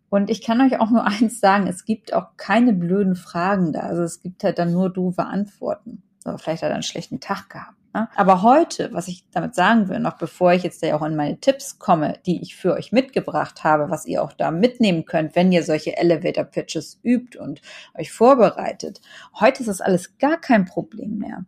Und 0.09 0.29
ich 0.29 0.41
kann 0.41 0.61
euch 0.61 0.79
auch 0.79 0.89
nur 0.89 1.05
eins 1.07 1.39
sagen, 1.39 1.67
es 1.67 1.85
gibt 1.85 2.13
auch 2.13 2.37
keine 2.37 2.73
blöden 2.73 3.15
Fragen 3.15 3.73
da. 3.73 3.81
Also 3.81 4.03
es 4.03 4.21
gibt 4.21 4.43
halt 4.43 4.59
dann 4.59 4.71
nur 4.71 4.89
doofe 4.89 5.25
Antworten. 5.25 6.03
Oder 6.25 6.37
vielleicht 6.37 6.63
hat 6.63 6.69
er 6.69 6.75
einen 6.75 6.83
schlechten 6.83 7.19
Tag 7.19 7.49
gehabt. 7.49 7.77
Ne? 7.97 8.07
Aber 8.15 8.43
heute, 8.43 8.93
was 8.93 9.07
ich 9.07 9.25
damit 9.31 9.55
sagen 9.55 9.89
will, 9.89 9.99
noch 9.99 10.17
bevor 10.17 10.53
ich 10.53 10.61
jetzt 10.61 10.83
ja 10.83 10.95
auch 10.95 11.01
in 11.01 11.15
meine 11.15 11.39
Tipps 11.39 11.79
komme, 11.79 12.19
die 12.27 12.43
ich 12.43 12.55
für 12.55 12.73
euch 12.73 12.91
mitgebracht 12.91 13.63
habe, 13.63 13.89
was 13.89 14.05
ihr 14.05 14.23
auch 14.23 14.33
da 14.33 14.51
mitnehmen 14.51 15.05
könnt, 15.05 15.35
wenn 15.35 15.51
ihr 15.51 15.63
solche 15.63 15.97
Elevator 15.97 16.43
Pitches 16.43 16.99
übt 17.03 17.39
und 17.39 17.61
euch 17.97 18.11
vorbereitet. 18.11 19.01
Heute 19.39 19.61
ist 19.61 19.67
das 19.67 19.81
alles 19.81 20.19
gar 20.19 20.39
kein 20.39 20.65
Problem 20.65 21.17
mehr. 21.17 21.45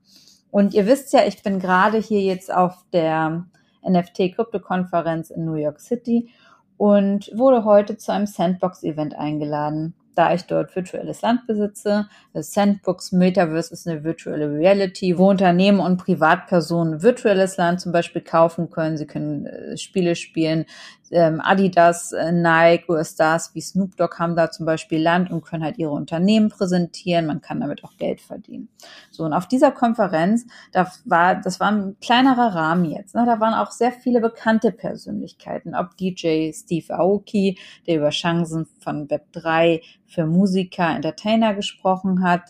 Und 0.50 0.74
ihr 0.74 0.88
wisst 0.88 1.13
ja, 1.13 1.24
ich 1.27 1.44
bin 1.44 1.60
gerade 1.60 2.00
hier 2.00 2.22
jetzt 2.22 2.51
auf 2.51 2.84
der 2.94 3.46
NFT 3.88 4.34
Krypto 4.36 4.60
Konferenz 4.60 5.29
in 5.29 5.46
New 5.46 5.53
York 5.53 5.79
City 5.79 6.32
und 6.77 7.29
wurde 7.36 7.63
heute 7.63 7.98
zu 7.98 8.12
einem 8.12 8.25
Sandbox 8.25 8.82
Event 8.82 9.13
eingeladen 9.13 9.94
da 10.16 10.34
ich 10.34 10.44
dort 10.44 10.75
virtuelles 10.75 11.22
Land 11.22 11.48
besitze. 11.48 12.08
Das 12.34 12.54
Sandbox 12.54 13.12
Metaverse 13.12 13.74
ist 13.74 13.88
eine 13.88 14.04
virtuelle 14.04 14.51
Reality, 14.51 15.18
wo 15.18 15.30
Unternehmen 15.30 15.80
und 15.80 15.98
Privatpersonen 15.98 17.01
virtuelles 17.01 17.58
Land 17.58 17.82
zum 17.82 17.92
Beispiel 17.92 18.22
kaufen 18.22 18.70
können. 18.70 18.98
Sie 18.98 19.08
können 19.08 19.46
äh, 19.46 19.78
Spiele 19.78 20.16
spielen, 20.16 20.66
ähm, 21.12 21.42
Adidas, 21.42 22.12
äh, 22.12 22.32
Nike 22.32 23.04
Stars 23.04 23.51
wie 23.54 23.62
Snoop 23.62 23.96
Dogg 23.98 24.18
haben 24.18 24.36
da 24.36 24.51
zum 24.51 24.66
Beispiel 24.66 25.01
Land 25.01 25.32
und 25.32 25.44
können 25.44 25.63
halt 25.63 25.78
ihre 25.78 25.92
Unternehmen 25.92 26.50
präsentieren. 26.50 27.25
Man 27.25 27.42
kann 27.42 27.60
damit 27.60 27.84
auch 27.84 27.98
Geld 27.98 28.22
verdienen. 28.22 28.70
So, 29.12 29.24
und 29.24 29.34
auf 29.34 29.48
dieser 29.48 29.72
Konferenz, 29.72 30.46
da 30.72 30.92
war, 31.06 31.36
das 31.36 31.60
war 31.60 31.72
ein 31.72 31.98
kleinerer 32.01 32.56
Rahmen 32.56 32.86
jetzt. 32.86 33.16
Ne? 33.16 33.25
Da 33.25 33.39
waren 33.39 33.54
auch 33.54 33.72
sehr 33.72 33.92
viele 33.92 34.22
bekannte 34.22 34.72
Persönlichkeiten, 34.72 35.75
ob 35.75 35.98
DJ 35.98 36.51
Steve 36.54 36.94
Aoki, 36.94 37.58
der 37.88 37.98
über 37.98 38.10
Chancen 38.10 38.68
von 38.80 39.08
Web3 39.08 39.82
für 40.06 40.25
Musiker, 40.25 40.89
Entertainer 40.89 41.54
gesprochen 41.54 42.24
hat, 42.24 42.44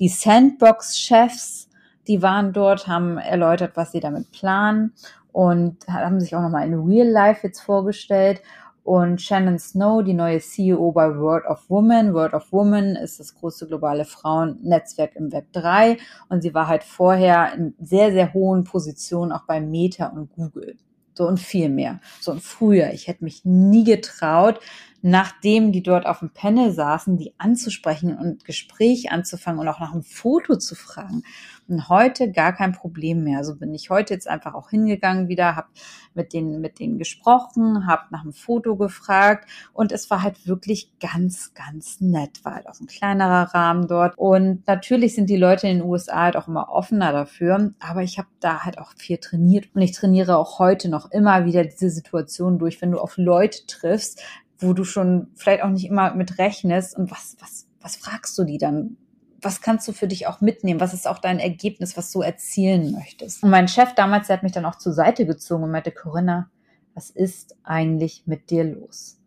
die 0.00 0.08
Sandbox-Chefs, 0.08 1.68
die 2.06 2.20
waren 2.20 2.52
dort, 2.52 2.86
haben 2.86 3.16
erläutert, 3.16 3.76
was 3.76 3.92
sie 3.92 4.00
damit 4.00 4.30
planen 4.32 4.92
und 5.34 5.88
haben 5.88 6.20
sich 6.20 6.36
auch 6.36 6.42
nochmal 6.42 6.64
in 6.64 6.74
Real 6.74 7.08
Life 7.08 7.44
jetzt 7.44 7.58
vorgestellt. 7.58 8.40
Und 8.84 9.20
Shannon 9.20 9.58
Snow, 9.58 10.04
die 10.04 10.14
neue 10.14 10.38
CEO 10.38 10.92
bei 10.92 11.18
World 11.18 11.44
of 11.46 11.68
Women. 11.68 12.14
World 12.14 12.34
of 12.34 12.52
Women 12.52 12.94
ist 12.94 13.18
das 13.18 13.34
größte 13.34 13.66
globale 13.66 14.04
Frauennetzwerk 14.04 15.16
im 15.16 15.32
Web 15.32 15.52
3 15.52 15.96
und 16.28 16.42
sie 16.42 16.54
war 16.54 16.68
halt 16.68 16.84
vorher 16.84 17.52
in 17.54 17.74
sehr, 17.80 18.12
sehr 18.12 18.32
hohen 18.32 18.62
Positionen 18.62 19.32
auch 19.32 19.44
bei 19.44 19.60
Meta 19.60 20.06
und 20.06 20.30
Google. 20.36 20.76
So 21.14 21.26
und 21.26 21.40
viel 21.40 21.68
mehr. 21.68 22.00
So 22.20 22.30
und 22.30 22.42
früher, 22.42 22.92
ich 22.92 23.08
hätte 23.08 23.24
mich 23.24 23.44
nie 23.44 23.82
getraut, 23.82 24.60
nachdem 25.06 25.70
die 25.70 25.82
dort 25.82 26.06
auf 26.06 26.20
dem 26.20 26.30
Panel 26.30 26.72
saßen, 26.72 27.18
die 27.18 27.34
anzusprechen 27.36 28.16
und 28.16 28.46
Gespräch 28.46 29.12
anzufangen 29.12 29.60
und 29.60 29.68
auch 29.68 29.78
nach 29.78 29.92
einem 29.92 30.02
Foto 30.02 30.56
zu 30.56 30.74
fragen. 30.74 31.24
Und 31.68 31.90
heute 31.90 32.32
gar 32.32 32.54
kein 32.54 32.72
Problem 32.72 33.22
mehr. 33.22 33.38
Also 33.38 33.56
bin 33.56 33.74
ich 33.74 33.90
heute 33.90 34.14
jetzt 34.14 34.26
einfach 34.26 34.54
auch 34.54 34.70
hingegangen 34.70 35.28
wieder, 35.28 35.56
habe 35.56 35.68
mit 36.14 36.32
denen, 36.32 36.60
mit 36.62 36.78
denen 36.78 36.98
gesprochen, 36.98 37.86
habe 37.86 38.04
nach 38.10 38.22
einem 38.22 38.32
Foto 38.32 38.76
gefragt 38.76 39.48
und 39.74 39.92
es 39.92 40.08
war 40.10 40.22
halt 40.22 40.46
wirklich 40.46 40.90
ganz, 41.00 41.52
ganz 41.52 42.00
nett. 42.00 42.42
War 42.42 42.54
halt 42.54 42.68
auch 42.68 42.80
ein 42.80 42.86
kleinerer 42.86 43.54
Rahmen 43.54 43.88
dort. 43.88 44.16
Und 44.16 44.66
natürlich 44.66 45.14
sind 45.14 45.28
die 45.28 45.36
Leute 45.36 45.68
in 45.68 45.78
den 45.78 45.86
USA 45.86 46.22
halt 46.22 46.36
auch 46.36 46.48
immer 46.48 46.70
offener 46.70 47.12
dafür, 47.12 47.74
aber 47.78 48.02
ich 48.02 48.16
habe 48.16 48.28
da 48.40 48.64
halt 48.64 48.78
auch 48.78 48.92
viel 48.96 49.18
trainiert 49.18 49.68
und 49.74 49.82
ich 49.82 49.92
trainiere 49.92 50.38
auch 50.38 50.58
heute 50.58 50.88
noch 50.88 51.10
immer 51.10 51.44
wieder 51.44 51.62
diese 51.62 51.90
Situation 51.90 52.58
durch, 52.58 52.80
wenn 52.80 52.92
du 52.92 53.00
auf 53.00 53.18
Leute 53.18 53.66
triffst, 53.66 54.22
wo 54.64 54.72
du 54.72 54.84
schon 54.84 55.28
vielleicht 55.36 55.62
auch 55.62 55.70
nicht 55.70 55.86
immer 55.86 56.14
mit 56.14 56.38
rechnest 56.38 56.96
und 56.96 57.10
was, 57.10 57.36
was, 57.40 57.66
was 57.80 57.96
fragst 57.96 58.36
du 58.38 58.44
die 58.44 58.58
dann? 58.58 58.96
was 59.44 59.60
kannst 59.60 59.86
du 59.86 59.92
für 59.92 60.08
dich 60.08 60.26
auch 60.26 60.40
mitnehmen? 60.40 60.80
Was 60.80 60.94
ist 60.94 61.06
auch 61.06 61.18
dein 61.18 61.38
Ergebnis, 61.38 61.96
was 61.96 62.10
du 62.10 62.22
erzielen 62.22 62.92
möchtest? 62.92 63.42
Und 63.42 63.50
mein 63.50 63.68
Chef 63.68 63.94
damals, 63.94 64.26
der 64.26 64.36
hat 64.36 64.42
mich 64.42 64.52
dann 64.52 64.64
auch 64.64 64.78
zur 64.78 64.92
Seite 64.92 65.26
gezogen 65.26 65.64
und 65.64 65.70
meinte, 65.70 65.92
Corinna, 65.92 66.50
was 66.94 67.10
ist 67.10 67.56
eigentlich 67.62 68.22
mit 68.26 68.50
dir 68.50 68.64
los? 68.64 69.18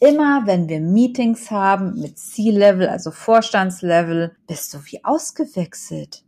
Immer 0.00 0.46
wenn 0.46 0.68
wir 0.68 0.80
Meetings 0.80 1.50
haben 1.50 2.00
mit 2.00 2.18
C-Level, 2.18 2.88
also 2.88 3.10
Vorstandslevel, 3.10 4.36
bist 4.46 4.74
du 4.74 4.78
wie 4.84 5.04
ausgewechselt. 5.04 6.24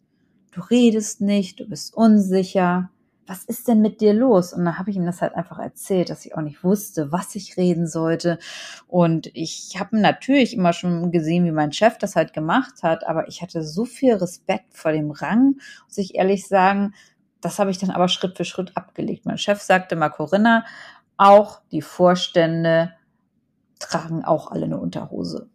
Du 0.52 0.62
redest 0.62 1.20
nicht, 1.20 1.61
du 1.61 1.68
bist 1.68 1.94
unsicher, 1.94 2.90
was 3.26 3.45
ist 3.45 3.68
denn 3.68 3.83
mit 3.83 4.00
dir 4.00 4.14
los? 4.14 4.52
Und 4.52 4.64
dann 4.64 4.78
habe 4.78 4.90
ich 4.90 4.97
ihm 4.97 5.06
das 5.06 5.23
halt 5.23 5.35
einfach 5.35 5.59
erzählt, 5.59 6.11
dass 6.11 6.25
ich 6.25 6.37
auch 6.37 6.42
nicht 6.42 6.62
wusste, 6.62 7.12
was 7.12 7.35
ich 7.35 7.56
reden 7.56 7.87
sollte. 7.87 8.38
Und 8.87 9.30
ich 9.35 9.76
habe 9.78 9.99
natürlich 9.99 10.54
immer 10.54 10.73
schon 10.73 11.11
gesehen, 11.11 11.45
wie 11.45 11.52
mein 11.52 11.73
Chef 11.73 11.99
das 11.99 12.16
halt 12.16 12.33
gemacht 12.33 12.83
hat, 12.83 13.06
aber 13.06 13.28
ich 13.28 13.42
hatte 13.42 13.64
so 13.64 13.85
viel 13.85 14.14
Respekt 14.14 14.76
vor 14.76 14.92
dem 14.92 15.11
Rang, 15.11 15.56
muss 15.87 15.99
ich 15.99 16.14
ehrlich 16.14 16.47
sagen, 16.47 16.95
das 17.40 17.59
habe 17.59 17.71
ich 17.71 17.78
dann 17.78 17.90
aber 17.90 18.09
Schritt 18.09 18.37
für 18.37 18.45
Schritt 18.45 18.76
abgelegt. 18.76 19.26
Mein 19.26 19.38
Chef 19.38 19.61
sagte 19.61 19.97
mal, 19.97 20.09
Corinna, 20.11 20.64
auch 21.16 21.61
die 21.71 21.83
Vorstände 21.83 22.92
tragen 23.78 24.25
auch 24.25 24.50
alle 24.50 24.64
eine 24.64 24.78
Unterhose. 24.78 25.49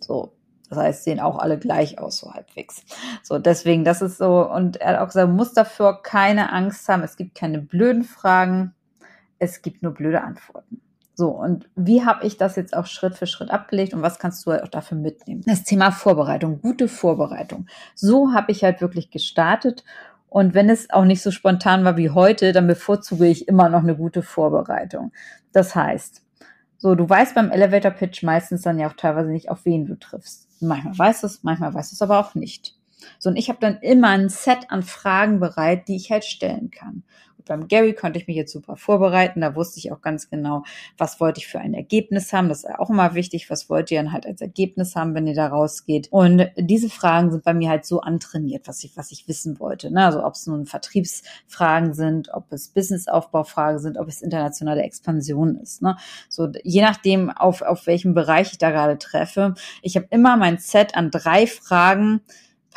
So, 0.00 0.37
das 0.68 0.78
heißt, 0.78 1.04
sehen 1.04 1.20
auch 1.20 1.38
alle 1.38 1.58
gleich 1.58 1.98
aus, 1.98 2.18
so 2.18 2.32
halbwegs. 2.32 2.82
So, 3.22 3.38
deswegen, 3.38 3.84
das 3.84 4.02
ist 4.02 4.18
so, 4.18 4.48
und 4.48 4.76
er 4.76 4.94
hat 4.94 5.00
auch 5.00 5.06
gesagt, 5.06 5.32
muss 5.32 5.52
dafür 5.52 6.02
keine 6.02 6.52
Angst 6.52 6.88
haben. 6.88 7.02
Es 7.02 7.16
gibt 7.16 7.34
keine 7.34 7.60
blöden 7.60 8.04
Fragen. 8.04 8.74
Es 9.38 9.62
gibt 9.62 9.82
nur 9.82 9.94
blöde 9.94 10.22
Antworten. 10.22 10.80
So, 11.14 11.30
und 11.30 11.68
wie 11.74 12.04
habe 12.04 12.24
ich 12.24 12.36
das 12.36 12.54
jetzt 12.54 12.76
auch 12.76 12.86
Schritt 12.86 13.16
für 13.16 13.26
Schritt 13.26 13.50
abgelegt 13.50 13.92
und 13.92 14.02
was 14.02 14.20
kannst 14.20 14.46
du 14.46 14.52
halt 14.52 14.62
auch 14.62 14.68
dafür 14.68 14.96
mitnehmen? 14.98 15.42
Das 15.46 15.64
Thema 15.64 15.90
Vorbereitung, 15.90 16.60
gute 16.60 16.86
Vorbereitung. 16.86 17.66
So 17.96 18.32
habe 18.32 18.52
ich 18.52 18.62
halt 18.62 18.80
wirklich 18.80 19.10
gestartet. 19.10 19.82
Und 20.28 20.54
wenn 20.54 20.70
es 20.70 20.90
auch 20.90 21.04
nicht 21.04 21.22
so 21.22 21.30
spontan 21.30 21.84
war 21.84 21.96
wie 21.96 22.10
heute, 22.10 22.52
dann 22.52 22.66
bevorzuge 22.66 23.26
ich 23.26 23.48
immer 23.48 23.68
noch 23.68 23.82
eine 23.82 23.96
gute 23.96 24.22
Vorbereitung. 24.22 25.10
Das 25.52 25.74
heißt, 25.74 26.22
so, 26.76 26.94
du 26.94 27.08
weißt 27.08 27.34
beim 27.34 27.50
Elevator 27.50 27.90
Pitch 27.90 28.22
meistens 28.22 28.62
dann 28.62 28.78
ja 28.78 28.88
auch 28.88 28.92
teilweise 28.92 29.30
nicht, 29.30 29.50
auf 29.50 29.64
wen 29.64 29.86
du 29.86 29.98
triffst. 29.98 30.47
Manchmal 30.60 30.98
weißt 30.98 31.22
du 31.22 31.26
es, 31.26 31.42
manchmal 31.42 31.74
weißt 31.74 31.92
du 31.92 31.94
es 31.94 32.02
aber 32.02 32.18
auch 32.18 32.34
nicht. 32.34 32.74
So, 33.18 33.30
und 33.30 33.36
ich 33.36 33.48
habe 33.48 33.60
dann 33.60 33.78
immer 33.78 34.08
ein 34.08 34.28
Set 34.28 34.70
an 34.70 34.82
Fragen 34.82 35.38
bereit, 35.40 35.88
die 35.88 35.96
ich 35.96 36.10
halt 36.10 36.24
stellen 36.24 36.70
kann 36.70 37.04
beim 37.46 37.68
Gary 37.68 37.94
konnte 37.94 38.18
ich 38.18 38.26
mich 38.26 38.36
jetzt 38.36 38.52
super 38.52 38.76
vorbereiten. 38.76 39.40
Da 39.40 39.54
wusste 39.54 39.78
ich 39.78 39.92
auch 39.92 40.00
ganz 40.00 40.30
genau, 40.30 40.64
was 40.96 41.20
wollte 41.20 41.40
ich 41.40 41.46
für 41.46 41.58
ein 41.58 41.74
Ergebnis 41.74 42.32
haben. 42.32 42.48
Das 42.48 42.64
ist 42.64 42.70
auch 42.70 42.90
immer 42.90 43.14
wichtig. 43.14 43.50
Was 43.50 43.68
wollt 43.70 43.90
ihr 43.90 44.02
dann 44.02 44.12
halt 44.12 44.26
als 44.26 44.40
Ergebnis 44.40 44.96
haben, 44.96 45.14
wenn 45.14 45.26
ihr 45.26 45.34
da 45.34 45.48
rausgeht? 45.48 46.08
Und 46.10 46.50
diese 46.56 46.88
Fragen 46.88 47.30
sind 47.30 47.44
bei 47.44 47.54
mir 47.54 47.70
halt 47.70 47.84
so 47.84 48.00
antrainiert, 48.00 48.68
was 48.68 48.84
ich, 48.84 48.96
was 48.96 49.10
ich 49.12 49.28
wissen 49.28 49.58
wollte. 49.60 49.90
Ne? 49.90 50.04
Also 50.04 50.24
ob 50.24 50.34
es 50.34 50.46
nun 50.46 50.66
Vertriebsfragen 50.66 51.94
sind, 51.94 52.32
ob 52.32 52.52
es 52.52 52.68
Businessaufbaufragen 52.68 53.80
sind, 53.80 53.98
ob 53.98 54.08
es 54.08 54.22
internationale 54.22 54.82
Expansion 54.82 55.56
ist. 55.56 55.82
Ne? 55.82 55.96
So, 56.28 56.48
je 56.62 56.82
nachdem, 56.82 57.30
auf, 57.30 57.62
auf 57.62 57.86
welchem 57.86 58.14
Bereich 58.14 58.52
ich 58.52 58.58
da 58.58 58.70
gerade 58.70 58.98
treffe. 58.98 59.54
Ich 59.82 59.96
habe 59.96 60.06
immer 60.10 60.36
mein 60.36 60.58
Set 60.58 60.94
an 60.96 61.10
drei 61.10 61.46
Fragen 61.46 62.20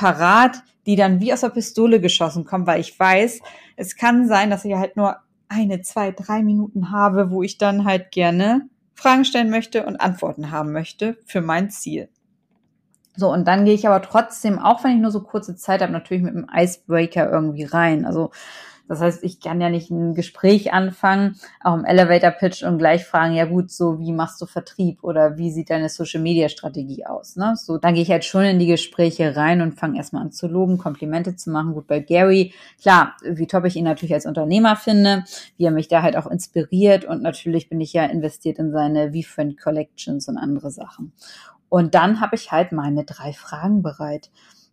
parat, 0.02 0.64
die 0.88 0.96
dann 0.96 1.20
wie 1.20 1.32
aus 1.32 1.42
der 1.42 1.50
Pistole 1.50 2.02
geschossen 2.02 2.44
kommen, 2.44 2.66
weil 2.66 2.82
ich 2.82 3.00
weiß, 3.00 3.40
es 3.76 3.96
kann 3.96 4.28
sein, 4.28 4.50
dass 4.50 4.66
ich 4.66 4.74
halt 4.74 4.98
nur 4.98 5.18
eine, 5.48 5.82
zwei, 5.82 6.12
drei 6.12 6.42
Minuten 6.42 6.90
habe, 6.90 7.30
wo 7.30 7.44
ich 7.44 7.60
dann 7.60 7.86
halt 7.86 8.10
gerne 8.10 8.68
Fragen 8.96 9.26
stellen 9.26 9.52
möchte 9.52 9.86
und 9.86 10.02
Antworten 10.02 10.50
haben 10.50 10.72
möchte 10.72 11.18
für 11.28 11.42
mein 11.42 11.70
Ziel. 11.70 12.10
So, 13.16 13.32
und 13.32 13.48
dann 13.48 13.64
gehe 13.64 13.76
ich 13.76 13.88
aber 13.88 14.02
trotzdem, 14.02 14.58
auch 14.58 14.84
wenn 14.84 14.96
ich 14.96 15.02
nur 15.02 15.12
so 15.12 15.22
kurze 15.22 15.56
Zeit 15.56 15.84
habe, 15.84 15.92
natürlich 15.92 16.24
mit 16.24 16.36
einem 16.36 16.48
Icebreaker 16.52 17.32
irgendwie 17.32 17.66
rein. 17.66 18.06
Also 18.06 18.32
das 18.92 19.00
heißt, 19.00 19.24
ich 19.24 19.40
kann 19.40 19.62
ja 19.62 19.70
nicht 19.70 19.90
ein 19.90 20.16
Gespräch 20.16 20.74
anfangen, 20.74 21.40
auch 21.64 21.76
im 21.76 21.86
Elevator 21.86 22.32
Pitch 22.32 22.62
und 22.62 22.78
gleich 22.78 23.06
fragen, 23.06 23.34
ja 23.34 23.46
gut, 23.46 23.72
so 23.72 24.02
wie 24.02 24.12
machst 24.12 24.42
du 24.42 24.46
Vertrieb 24.46 25.02
oder 25.02 25.38
wie 25.38 25.50
sieht 25.50 25.70
deine 25.70 25.88
Social 25.88 26.22
Media 26.22 26.50
Strategie 26.50 27.06
aus? 27.06 27.38
Ne? 27.38 27.54
So, 27.56 27.78
dann 27.78 27.94
gehe 27.94 28.04
ich 28.04 28.12
halt 28.12 28.26
schon 28.26 28.44
in 28.44 28.60
die 28.60 28.66
Gespräche 28.66 29.38
rein 29.38 29.62
und 29.62 29.80
fange 29.80 29.96
erstmal 29.96 30.24
an 30.24 30.34
zu 30.34 30.46
loben, 30.46 30.78
Komplimente 30.78 31.38
zu 31.38 31.52
machen. 31.52 31.74
Gut, 31.74 31.88
bei 31.88 32.02
Gary, 32.02 32.54
klar, 32.82 33.16
wie 33.24 33.48
top 33.48 33.64
ich 33.64 33.78
ihn 33.78 33.86
natürlich 33.86 34.14
als 34.14 34.26
Unternehmer 34.26 34.76
finde, 34.76 35.24
wie 35.56 35.64
er 35.64 35.72
mich 35.72 35.88
da 35.88 36.02
halt 36.02 36.18
auch 36.18 36.28
inspiriert 36.28 37.06
und 37.06 37.22
natürlich 37.22 37.70
bin 37.70 37.80
ich 37.80 37.94
ja 37.94 38.04
investiert 38.04 38.60
in 38.60 38.74
seine 38.74 39.14
V-Friend 39.14 39.58
Collections 39.58 40.28
und 40.28 40.38
andere 40.38 40.70
Sachen. 40.70 41.14
Und 41.70 41.96
dann 41.96 42.20
habe 42.20 42.36
ich 42.36 42.52
halt 42.52 42.74
meine 42.74 43.06
drei 43.06 43.32
Fragen 43.32 43.84
bereit 43.84 44.32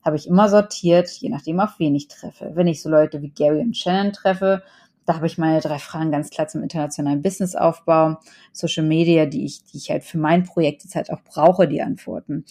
habe 0.09 0.17
ich 0.17 0.27
immer 0.27 0.49
sortiert, 0.49 1.09
je 1.09 1.29
nachdem, 1.31 1.61
auf 1.61 1.79
wen 1.79 1.95
ich 1.95 2.09
treffe. 2.09 2.51
Wenn 2.55 2.67
ich 2.67 2.83
so 2.83 2.91
Leute 2.91 3.23
wie 3.23 3.31
Gary 3.31 3.61
und 3.61 3.77
Shannon 3.77 4.13
treffe, 4.13 4.63
Da 5.09 5.15
habe 5.15 5.27
ich 5.27 5.39
meine 5.39 5.61
drei 5.63 5.79
Fragen 5.79 6.11
ganz 6.11 6.29
klar 6.29 6.49
zum 6.49 6.63
internationalen 6.63 7.23
Businessaufbau, 7.23 8.19
Social 8.53 8.85
Media, 8.85 9.25
die 9.25 9.47
ich, 9.47 9.65
die 9.65 9.79
ich 9.79 9.91
halt 9.91 10.05
für 10.05 10.19
mein 10.19 10.45
Projekt 10.45 10.85
jetzt 10.85 10.97
halt 10.97 11.11
auch 11.11 11.23
brauche, 11.23 11.67
die 11.67 11.81
Antworten. 11.81 12.45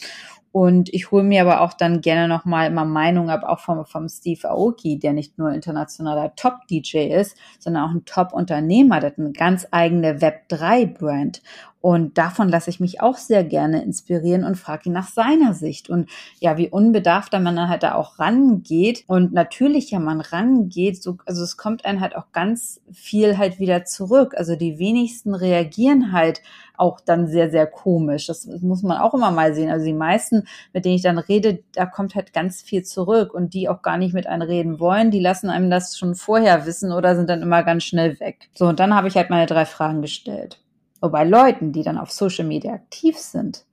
Und 0.58 0.92
ich 0.92 1.12
hole 1.12 1.22
mir 1.22 1.42
aber 1.42 1.62
auch 1.62 1.74
dann 1.74 2.02
gerne 2.02 2.28
nochmal 2.28 2.66
immer 2.66 2.84
Meinung 2.84 3.30
ab, 3.30 3.44
auch 3.44 3.60
vom, 3.60 3.86
vom 3.86 4.10
Steve 4.10 4.50
Aoki, 4.50 4.98
der 4.98 5.14
nicht 5.14 5.38
nur 5.38 5.52
internationaler 5.52 6.36
Top-DJ 6.36 7.14
ist, 7.14 7.38
sondern 7.60 7.84
auch 7.84 7.94
ein 7.94 8.06
Top-Unternehmer, 8.06 9.00
der 9.00 9.12
hat 9.12 9.20
eine 9.20 9.34
ganz 9.34 9.68
eigene 9.70 10.18
Web3-Brand. 10.20 11.44
Und 11.80 12.18
davon 12.18 12.50
lasse 12.50 12.72
ich 12.72 12.80
mich 12.80 13.02
auch 13.02 13.18
sehr 13.18 13.44
gerne 13.44 13.84
inspirieren 13.84 14.44
und 14.44 14.56
frage 14.56 14.90
ihn 14.90 14.94
nach 14.94 15.08
seiner 15.08 15.54
Sicht. 15.54 15.92
Und 15.92 16.10
ja, 16.40 16.58
wie 16.58 16.70
unbedarfter 16.70 17.40
man 17.40 17.56
dann 17.56 17.70
halt 17.70 17.84
da 17.84 17.94
auch 17.94 18.18
rangeht 18.18 19.04
und 19.06 19.34
natürlicher 19.34 20.00
man 20.00 20.22
rangeht, 20.22 21.04
so, 21.04 21.18
also 21.28 21.44
es 21.44 21.56
kommt 21.56 21.86
einem 21.86 22.02
halt 22.02 22.16
auch 22.16 22.32
ganz 22.32 22.82
viel 22.92 23.38
halt 23.38 23.60
wieder 23.60 23.86
zurück. 23.86 24.34
Also 24.36 24.56
die 24.56 24.80
wenigsten 24.80 25.36
reagieren 25.36 26.12
halt 26.14 26.42
auch 26.78 27.00
dann 27.02 27.28
sehr, 27.28 27.50
sehr 27.52 27.68
komisch. 27.68 28.28
Das 28.28 28.46
muss 28.46 28.84
man 28.84 28.98
auch 28.98 29.14
immer 29.14 29.32
mal 29.32 29.54
sehen. 29.54 29.70
Also 29.70 29.86
die 29.86 29.94
meisten, 29.94 30.48
mit 30.74 30.86
denen 30.86 30.96
ich 30.96 31.02
dann 31.02 31.18
rede, 31.18 31.64
da 31.74 31.86
kommt 31.86 32.16
halt 32.16 32.34
ganz 32.34 32.62
viel 32.62 32.84
zurück 32.84 33.34
und 33.34 33.54
die 33.54 33.68
auch 33.68 33.82
gar 33.82 33.98
nicht 33.98 34.14
mit 34.14 34.28
einem 34.28 34.48
reden 34.48 34.80
wollen, 34.80 35.12
die 35.12 35.20
lassen 35.20 35.50
einem 35.50 35.70
das 35.70 35.98
schon 35.98 36.16
vorher 36.16 36.66
wissen 36.66 36.92
oder 36.92 37.16
sind 37.16 37.30
dann 37.30 37.42
immer 37.42 37.64
ganz 37.64 37.84
schnell 37.84 38.20
weg. 38.20 38.50
So, 38.54 38.68
und 38.68 38.80
dann 38.80 38.96
habe 38.96 39.08
ich 39.08 39.16
halt 39.16 39.30
meine 39.30 39.48
drei 39.48 39.66
Fragen 39.66 40.02
gestellt. 40.02 40.60
Wobei 41.02 41.24
Leuten, 41.24 41.74
die 41.74 41.84
dann 41.84 41.98
auf 41.98 42.12
Social 42.12 42.46
Media 42.46 42.74
aktiv 42.74 43.18
sind, 43.18 43.66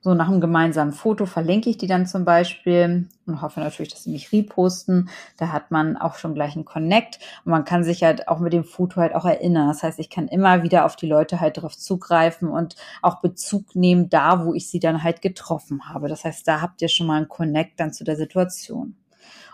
so 0.00 0.14
nach 0.14 0.28
einem 0.28 0.40
gemeinsamen 0.40 0.92
Foto 0.92 1.26
verlinke 1.26 1.68
ich 1.70 1.76
die 1.76 1.88
dann 1.88 2.06
zum 2.06 2.24
Beispiel 2.24 3.08
und 3.26 3.42
hoffe 3.42 3.60
natürlich, 3.60 3.92
dass 3.92 4.04
sie 4.04 4.10
mich 4.10 4.32
reposten. 4.32 5.08
Da 5.36 5.52
hat 5.52 5.70
man 5.70 5.96
auch 5.96 6.14
schon 6.14 6.34
gleich 6.34 6.54
einen 6.54 6.64
Connect 6.64 7.18
und 7.44 7.50
man 7.50 7.64
kann 7.64 7.82
sich 7.82 8.04
halt 8.04 8.28
auch 8.28 8.38
mit 8.38 8.52
dem 8.52 8.64
Foto 8.64 9.00
halt 9.00 9.14
auch 9.14 9.24
erinnern. 9.24 9.68
Das 9.68 9.82
heißt, 9.82 9.98
ich 9.98 10.08
kann 10.08 10.28
immer 10.28 10.62
wieder 10.62 10.84
auf 10.84 10.94
die 10.94 11.08
Leute 11.08 11.40
halt 11.40 11.60
drauf 11.60 11.76
zugreifen 11.76 12.48
und 12.48 12.76
auch 13.02 13.20
Bezug 13.20 13.74
nehmen 13.74 14.08
da, 14.08 14.44
wo 14.44 14.54
ich 14.54 14.70
sie 14.70 14.80
dann 14.80 15.02
halt 15.02 15.20
getroffen 15.20 15.88
habe. 15.88 16.08
Das 16.08 16.24
heißt, 16.24 16.46
da 16.46 16.60
habt 16.60 16.80
ihr 16.80 16.88
schon 16.88 17.08
mal 17.08 17.16
einen 17.16 17.28
Connect 17.28 17.80
dann 17.80 17.92
zu 17.92 18.04
der 18.04 18.16
Situation. 18.16 18.94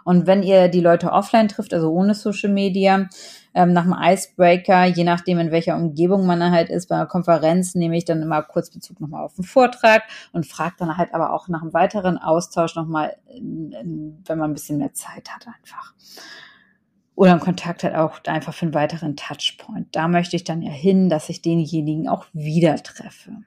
Und 0.05 0.27
wenn 0.27 0.43
ihr 0.43 0.69
die 0.69 0.81
Leute 0.81 1.13
offline 1.13 1.49
trifft, 1.49 1.73
also 1.73 1.91
ohne 1.91 2.15
Social 2.15 2.51
Media, 2.51 3.09
ähm, 3.55 3.73
nach 3.73 3.85
dem 3.85 3.97
Icebreaker, 3.99 4.85
je 4.85 5.05
nachdem, 5.05 5.39
in 5.39 5.51
welcher 5.51 5.77
Umgebung 5.77 6.27
man 6.27 6.51
halt 6.51 6.69
ist, 6.69 6.89
bei 6.89 6.97
einer 6.97 7.07
Konferenz 7.07 7.75
nehme 7.75 7.97
ich 7.97 8.05
dann 8.05 8.23
immer 8.23 8.43
kurz 8.43 8.71
Bezug 8.71 9.01
nochmal 9.01 9.25
auf 9.25 9.35
den 9.35 9.45
Vortrag 9.45 10.03
und 10.33 10.47
frage 10.47 10.75
dann 10.79 10.97
halt 10.97 11.15
aber 11.15 11.33
auch 11.33 11.49
nach 11.49 11.63
einem 11.63 11.73
weiteren 11.73 12.19
Austausch 12.19 12.75
nochmal, 12.75 13.17
wenn 13.31 14.39
man 14.39 14.51
ein 14.51 14.55
bisschen 14.55 14.79
mehr 14.79 14.93
Zeit 14.93 15.31
hat 15.31 15.47
einfach. 15.47 15.95
Oder 17.15 17.33
ein 17.33 17.41
Kontakt 17.41 17.85
halt 17.85 17.95
auch 17.95 18.21
einfach 18.27 18.53
für 18.53 18.67
einen 18.67 18.75
weiteren 18.75 19.15
Touchpoint. 19.15 19.95
Da 19.95 20.09
möchte 20.09 20.35
ich 20.35 20.43
dann 20.43 20.63
ja 20.63 20.73
hin, 20.73 21.09
dass 21.09 21.29
ich 21.29 21.43
denjenigen 21.43 22.09
auch 22.09 22.27
wieder 22.33 22.75
treffe 22.77 23.45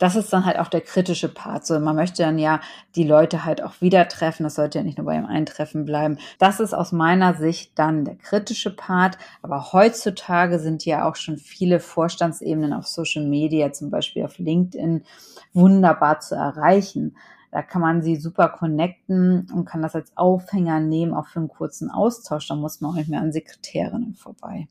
das 0.00 0.16
ist 0.16 0.32
dann 0.32 0.46
halt 0.46 0.58
auch 0.58 0.68
der 0.68 0.80
kritische 0.80 1.28
Part. 1.28 1.66
So, 1.66 1.78
man 1.78 1.94
möchte 1.94 2.22
dann 2.22 2.38
ja 2.38 2.60
die 2.96 3.04
Leute 3.04 3.44
halt 3.44 3.62
auch 3.62 3.82
wieder 3.82 4.08
treffen. 4.08 4.44
Das 4.44 4.54
sollte 4.54 4.78
ja 4.78 4.84
nicht 4.84 4.96
nur 4.96 5.04
beim 5.04 5.26
Eintreffen 5.26 5.84
bleiben. 5.84 6.16
Das 6.38 6.58
ist 6.58 6.72
aus 6.72 6.90
meiner 6.90 7.34
Sicht 7.34 7.78
dann 7.78 8.06
der 8.06 8.16
kritische 8.16 8.74
Part. 8.74 9.18
Aber 9.42 9.74
heutzutage 9.74 10.58
sind 10.58 10.86
ja 10.86 11.06
auch 11.06 11.16
schon 11.16 11.36
viele 11.36 11.80
Vorstandsebenen 11.80 12.72
auf 12.72 12.86
Social 12.86 13.26
Media, 13.26 13.72
zum 13.72 13.90
Beispiel 13.90 14.24
auf 14.24 14.38
LinkedIn, 14.38 15.04
wunderbar 15.52 16.20
zu 16.20 16.34
erreichen. 16.34 17.14
Da 17.50 17.62
kann 17.62 17.82
man 17.82 18.00
sie 18.00 18.16
super 18.16 18.48
connecten 18.48 19.50
und 19.52 19.66
kann 19.66 19.82
das 19.82 19.94
als 19.94 20.16
Aufhänger 20.16 20.80
nehmen, 20.80 21.12
auch 21.12 21.26
für 21.26 21.40
einen 21.40 21.48
kurzen 21.48 21.90
Austausch. 21.90 22.48
Da 22.48 22.54
muss 22.54 22.80
man 22.80 22.92
auch 22.92 22.96
nicht 22.96 23.10
mehr 23.10 23.20
an 23.20 23.32
Sekretärinnen 23.32 24.14
vorbei. 24.14 24.66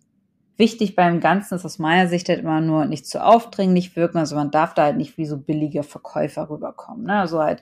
Wichtig 0.60 0.94
beim 0.94 1.22
Ganzen 1.22 1.56
ist 1.56 1.64
aus 1.64 1.80
meiner 1.80 2.10
Sicht 2.10 2.28
halt 2.28 2.40
immer 2.40 2.60
nur 2.60 2.84
nicht 2.84 3.08
zu 3.08 3.24
aufdringlich 3.24 3.96
wirken. 3.96 4.18
Also 4.18 4.36
man 4.36 4.52
darf 4.52 4.74
da 4.74 4.84
halt 4.84 4.98
nicht 4.98 5.18
wie 5.18 5.26
so 5.26 5.38
billige 5.38 5.84
Verkäufer 5.84 6.50
rüberkommen. 6.50 7.06
Ne? 7.06 7.18
Also 7.18 7.42
halt 7.42 7.62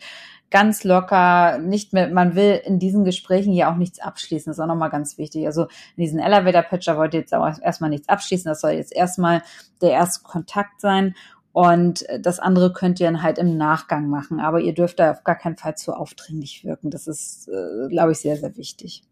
ganz 0.49 0.83
locker, 0.83 1.59
nicht 1.59 1.93
mehr, 1.93 2.09
man 2.09 2.33
will 2.33 2.59
in 2.65 2.79
diesen 2.79 3.03
Gesprächen 3.03 3.53
ja 3.53 3.71
auch 3.71 3.75
nichts 3.75 3.99
abschließen. 3.99 4.49
Das 4.49 4.57
ist 4.57 4.63
auch 4.63 4.65
nochmal 4.65 4.89
ganz 4.89 5.19
wichtig. 5.19 5.45
Also 5.45 5.65
in 5.95 6.05
diesen 6.05 6.17
Elevator 6.17 6.63
Pitcher 6.63 6.97
wollt 6.97 7.13
ihr 7.13 7.19
jetzt 7.19 7.35
auch 7.35 7.45
erstmal 7.61 7.91
nichts 7.91 8.09
abschließen. 8.09 8.49
Das 8.49 8.61
soll 8.61 8.71
jetzt 8.71 8.95
erstmal 8.95 9.43
der 9.79 9.91
erste 9.91 10.23
Kontakt 10.23 10.81
sein. 10.81 11.13
Und 11.51 12.03
das 12.19 12.39
andere 12.39 12.73
könnt 12.73 12.99
ihr 12.99 13.05
dann 13.05 13.21
halt 13.21 13.37
im 13.37 13.57
Nachgang 13.57 14.09
machen. 14.09 14.39
Aber 14.39 14.59
ihr 14.59 14.73
dürft 14.73 14.97
da 14.97 15.11
auf 15.11 15.23
gar 15.23 15.35
keinen 15.35 15.57
Fall 15.57 15.77
zu 15.77 15.93
aufdringlich 15.93 16.63
wirken. 16.63 16.89
Das 16.89 17.05
ist, 17.05 17.47
äh, 17.47 17.89
glaube 17.89 18.13
ich, 18.13 18.17
sehr, 18.17 18.37
sehr 18.37 18.57
wichtig. 18.57 19.03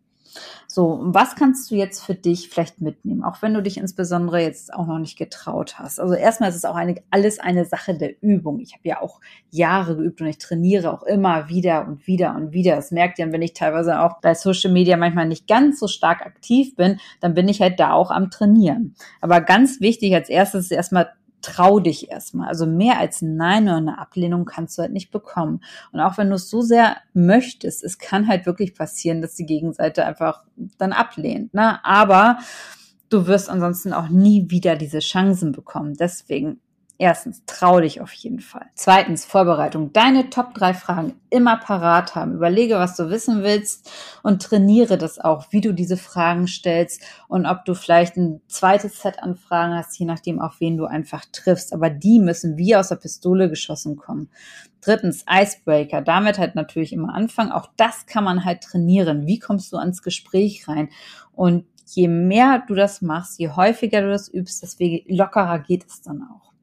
So, 0.68 1.00
was 1.04 1.36
kannst 1.36 1.70
du 1.72 1.76
jetzt 1.76 2.04
für 2.04 2.16
dich 2.16 2.50
vielleicht 2.50 2.82
mitnehmen, 2.82 3.24
auch 3.24 3.42
wenn 3.42 3.54
du 3.54 3.62
dich 3.62 3.78
insbesondere 3.78 4.42
jetzt 4.42 4.74
auch 4.74 4.88
noch 4.88 5.00
nicht 5.00 5.18
getraut 5.18 5.80
hast? 5.80 6.00
Also 6.00 6.14
erstmal 6.14 6.50
ist 6.50 6.56
es 6.56 6.66
auch 6.66 6.76
eine, 6.76 6.96
alles 7.12 7.40
eine 7.40 7.66
Sache 7.66 7.98
der 7.98 8.22
Übung. 8.22 8.60
Ich 8.60 8.74
habe 8.74 8.88
ja 8.88 9.02
auch 9.02 9.22
Jahre 9.52 9.96
geübt 9.96 10.22
und 10.22 10.28
ich 10.28 10.38
trainiere 10.38 10.92
auch 10.92 11.04
immer 11.04 11.50
wieder 11.50 11.88
und 11.88 12.08
wieder 12.08 12.36
und 12.36 12.52
wieder. 12.52 12.76
Das 12.76 12.92
merkt 12.92 13.20
ihr, 13.20 13.32
wenn 13.32 13.42
ich 13.42 13.54
teilweise 13.54 14.02
auch 14.02 14.20
bei 14.22 14.34
Social 14.34 14.72
Media 14.72 14.98
manchmal 14.98 15.28
nicht 15.28 15.48
ganz 15.48 15.80
so 15.80 15.88
stark 15.88 16.26
aktiv 16.26 16.76
bin, 16.76 17.00
dann 17.22 17.34
bin 17.34 17.48
ich 17.48 17.62
halt 17.62 17.80
da 17.80 17.94
auch 17.94 18.12
am 18.12 18.30
Trainieren. 18.30 18.96
Aber 19.22 19.42
ganz 19.42 19.80
wichtig 19.82 20.14
als 20.14 20.30
erstes 20.30 20.66
ist 20.66 20.72
erstmal 20.72 21.10
trau 21.46 21.80
dich 21.80 22.10
erstmal. 22.10 22.48
Also 22.48 22.66
mehr 22.66 23.00
als 23.00 23.22
ein 23.22 23.36
Nein 23.38 23.64
oder 23.66 23.78
eine 23.78 23.98
Ablehnung 24.00 24.46
kannst 24.46 24.78
du 24.78 24.82
halt 24.82 24.92
nicht 24.92 25.12
bekommen. 25.12 25.62
Und 25.92 26.00
auch 26.00 26.18
wenn 26.18 26.30
du 26.30 26.36
es 26.36 26.50
so 26.50 26.62
sehr 26.62 26.98
möchtest, 27.14 27.84
es 27.84 27.98
kann 27.98 28.28
halt 28.28 28.46
wirklich 28.46 28.76
passieren, 28.76 29.22
dass 29.22 29.36
die 29.36 29.46
Gegenseite 29.46 30.06
einfach 30.06 30.44
dann 30.78 30.94
ablehnt. 30.94 31.54
Ne? 31.54 31.84
Aber 31.86 32.40
du 33.10 33.28
wirst 33.28 33.50
ansonsten 33.50 33.94
auch 33.94 34.10
nie 34.10 34.50
wieder 34.50 34.76
diese 34.76 35.00
Chancen 35.00 35.52
bekommen. 35.52 35.94
Deswegen 35.94 36.60
Erstens, 36.98 37.44
trau 37.46 37.82
dich 37.82 38.00
auf 38.00 38.14
jeden 38.14 38.40
Fall. 38.40 38.68
Zweitens, 38.74 39.26
Vorbereitung. 39.26 39.92
Deine 39.92 40.30
Top 40.30 40.54
3 40.54 40.74
Fragen 40.74 41.16
immer 41.30 41.58
parat 41.58 42.16
haben. 42.16 42.36
Überlege, 42.36 42.76
was 42.76 42.96
du 42.96 43.10
wissen 43.10 43.44
willst 43.44 43.92
und 44.24 44.42
trainiere 44.42 44.98
das 44.98 45.20
auch, 45.20 45.48
wie 45.50 45.60
du 45.60 45.74
diese 45.74 45.98
Fragen 45.98 46.48
stellst 46.48 47.04
und 47.28 47.48
ob 47.48 47.66
du 47.66 47.74
vielleicht 47.74 48.16
ein 48.16 48.40
zweites 48.48 49.02
Set 49.02 49.22
an 49.22 49.36
Fragen 49.36 49.74
hast, 49.74 50.00
je 50.00 50.06
nachdem, 50.06 50.40
auf 50.40 50.62
wen 50.62 50.78
du 50.78 50.86
einfach 50.86 51.26
triffst. 51.34 51.74
Aber 51.74 51.90
die 51.90 52.20
müssen 52.20 52.56
wie 52.56 52.78
aus 52.78 52.88
der 52.88 52.96
Pistole 52.96 53.50
geschossen 53.50 53.98
kommen. 53.98 54.30
Drittens, 54.80 55.26
Icebreaker. 55.30 56.02
Damit 56.02 56.40
halt 56.40 56.56
natürlich 56.56 56.94
immer 56.94 57.14
anfangen. 57.14 57.52
Auch 57.52 57.68
das 57.76 58.06
kann 58.06 58.24
man 58.24 58.46
halt 58.46 58.62
trainieren. 58.62 59.28
Wie 59.28 59.40
kommst 59.40 59.74
du 59.74 59.78
ans 59.78 60.02
Gespräch 60.02 60.70
rein? 60.70 60.88
Und 61.34 61.66
je 61.88 62.08
mehr 62.08 62.64
du 62.66 62.74
das 62.74 63.02
machst, 63.02 63.38
je 63.38 63.50
häufiger 63.50 64.02
du 64.02 64.12
das 64.12 64.34
übst, 64.34 64.64
desto 64.64 64.86
lockerer 65.08 65.60
geht 65.60 65.86
es 65.86 66.02
dann 66.02 66.24
auch. 66.24 66.55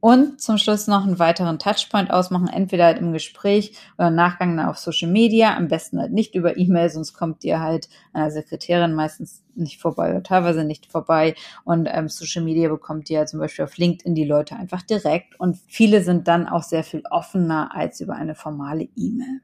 Und 0.00 0.40
zum 0.40 0.58
Schluss 0.58 0.86
noch 0.86 1.04
einen 1.04 1.18
weiteren 1.18 1.58
Touchpoint 1.58 2.12
ausmachen, 2.12 2.46
entweder 2.46 2.84
halt 2.84 2.98
im 2.98 3.12
Gespräch 3.12 3.72
oder 3.96 4.08
im 4.08 4.14
Nachgang 4.14 4.60
auf 4.60 4.78
Social 4.78 5.10
Media. 5.10 5.56
Am 5.56 5.66
besten 5.66 5.98
halt 5.98 6.12
nicht 6.12 6.36
über 6.36 6.56
E-Mail, 6.56 6.88
sonst 6.88 7.14
kommt 7.14 7.42
ihr 7.42 7.60
halt 7.60 7.88
einer 8.12 8.30
Sekretärin 8.30 8.94
meistens 8.94 9.42
nicht 9.56 9.80
vorbei 9.80 10.10
oder 10.10 10.22
teilweise 10.22 10.62
nicht 10.62 10.86
vorbei. 10.86 11.34
Und 11.64 11.88
ähm, 11.90 12.08
Social 12.08 12.44
Media 12.44 12.68
bekommt 12.68 13.10
ihr 13.10 13.26
zum 13.26 13.40
Beispiel 13.40 13.64
auf 13.64 13.76
LinkedIn 13.76 14.14
die 14.14 14.24
Leute 14.24 14.54
einfach 14.54 14.82
direkt. 14.82 15.38
Und 15.40 15.56
viele 15.66 16.04
sind 16.04 16.28
dann 16.28 16.46
auch 16.46 16.62
sehr 16.62 16.84
viel 16.84 17.02
offener 17.10 17.74
als 17.74 18.00
über 18.00 18.14
eine 18.14 18.36
formale 18.36 18.88
E-Mail. 18.94 19.40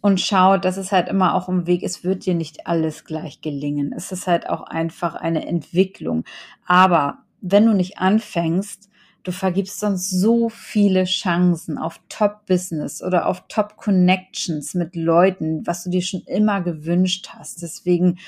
Und 0.00 0.20
schau, 0.20 0.56
dass 0.56 0.76
es 0.76 0.92
halt 0.92 1.08
immer 1.08 1.34
auch 1.34 1.48
im 1.48 1.66
Weg, 1.66 1.82
es 1.82 2.04
wird 2.04 2.26
dir 2.26 2.34
nicht 2.34 2.68
alles 2.68 3.04
gleich 3.04 3.40
gelingen. 3.40 3.92
Es 3.92 4.12
ist 4.12 4.28
halt 4.28 4.48
auch 4.48 4.62
einfach 4.62 5.16
eine 5.16 5.46
Entwicklung. 5.46 6.24
Aber 6.64 7.18
wenn 7.40 7.66
du 7.66 7.72
nicht 7.72 7.98
anfängst, 7.98 8.88
Du 9.22 9.30
vergibst 9.30 9.78
sonst 9.78 10.10
so 10.10 10.48
viele 10.48 11.04
Chancen 11.04 11.78
auf 11.78 12.00
Top-Business 12.08 13.02
oder 13.02 13.26
auf 13.26 13.46
Top-Connections 13.46 14.74
mit 14.74 14.96
Leuten, 14.96 15.64
was 15.64 15.84
du 15.84 15.90
dir 15.90 16.02
schon 16.02 16.22
immer 16.22 16.60
gewünscht 16.60 17.28
hast. 17.32 17.62
Deswegen 17.62 18.18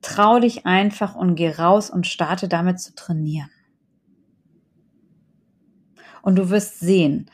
trau 0.00 0.38
dich 0.38 0.64
einfach 0.64 1.14
und 1.14 1.34
geh 1.34 1.50
raus 1.50 1.90
und 1.90 2.06
starte 2.06 2.48
damit 2.48 2.80
zu 2.80 2.94
trainieren. 2.94 3.50
Und 6.22 6.36
du 6.36 6.48
wirst 6.48 6.80
sehen, 6.80 7.30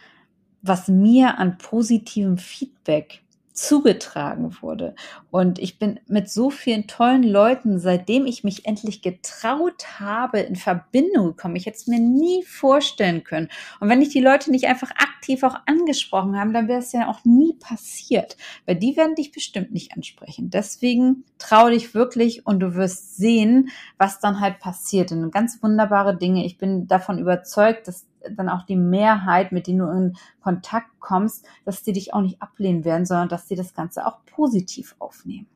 was 0.62 0.88
mir 0.88 1.38
an 1.38 1.56
positivem 1.58 2.36
Feedback 2.36 3.22
zugetragen 3.60 4.56
wurde. 4.62 4.94
Und 5.30 5.58
ich 5.58 5.78
bin 5.78 6.00
mit 6.06 6.30
so 6.30 6.48
vielen 6.48 6.86
tollen 6.86 7.22
Leuten, 7.22 7.78
seitdem 7.78 8.24
ich 8.24 8.42
mich 8.42 8.64
endlich 8.64 9.02
getraut 9.02 10.00
habe, 10.00 10.40
in 10.40 10.56
Verbindung 10.56 11.28
gekommen. 11.28 11.56
Ich 11.56 11.66
hätte 11.66 11.76
es 11.76 11.86
mir 11.86 12.00
nie 12.00 12.42
vorstellen 12.44 13.22
können. 13.22 13.48
Und 13.78 13.90
wenn 13.90 14.00
ich 14.00 14.08
die 14.08 14.22
Leute 14.22 14.50
nicht 14.50 14.66
einfach 14.66 14.90
aktiv 14.92 15.42
auch 15.42 15.56
angesprochen 15.66 16.40
habe, 16.40 16.52
dann 16.52 16.68
wäre 16.68 16.78
es 16.78 16.92
ja 16.92 17.08
auch 17.08 17.24
nie 17.24 17.52
passiert. 17.60 18.38
Weil 18.64 18.76
die 18.76 18.96
werden 18.96 19.14
dich 19.14 19.30
bestimmt 19.30 19.72
nicht 19.72 19.92
ansprechen. 19.94 20.48
Deswegen 20.48 21.24
trau 21.38 21.68
dich 21.68 21.94
wirklich 21.94 22.46
und 22.46 22.60
du 22.60 22.74
wirst 22.74 23.18
sehen, 23.18 23.68
was 23.98 24.20
dann 24.20 24.40
halt 24.40 24.58
passiert. 24.58 25.12
Und 25.12 25.32
ganz 25.32 25.62
wunderbare 25.62 26.16
Dinge. 26.16 26.46
Ich 26.46 26.56
bin 26.56 26.86
davon 26.86 27.18
überzeugt, 27.18 27.88
dass 27.88 28.06
dann 28.30 28.48
auch 28.48 28.64
die 28.64 28.76
Mehrheit, 28.76 29.52
mit 29.52 29.66
denen 29.66 29.78
du 29.78 29.86
in 29.86 30.16
Kontakt 30.42 30.88
kommst, 31.00 31.46
dass 31.64 31.82
die 31.82 31.92
dich 31.92 32.14
auch 32.14 32.20
nicht 32.20 32.40
ablehnen 32.42 32.84
werden, 32.84 33.06
sondern 33.06 33.28
dass 33.28 33.48
sie 33.48 33.56
das 33.56 33.74
Ganze 33.74 34.06
auch 34.06 34.24
positiv 34.26 34.94
aufnehmen. 34.98 35.46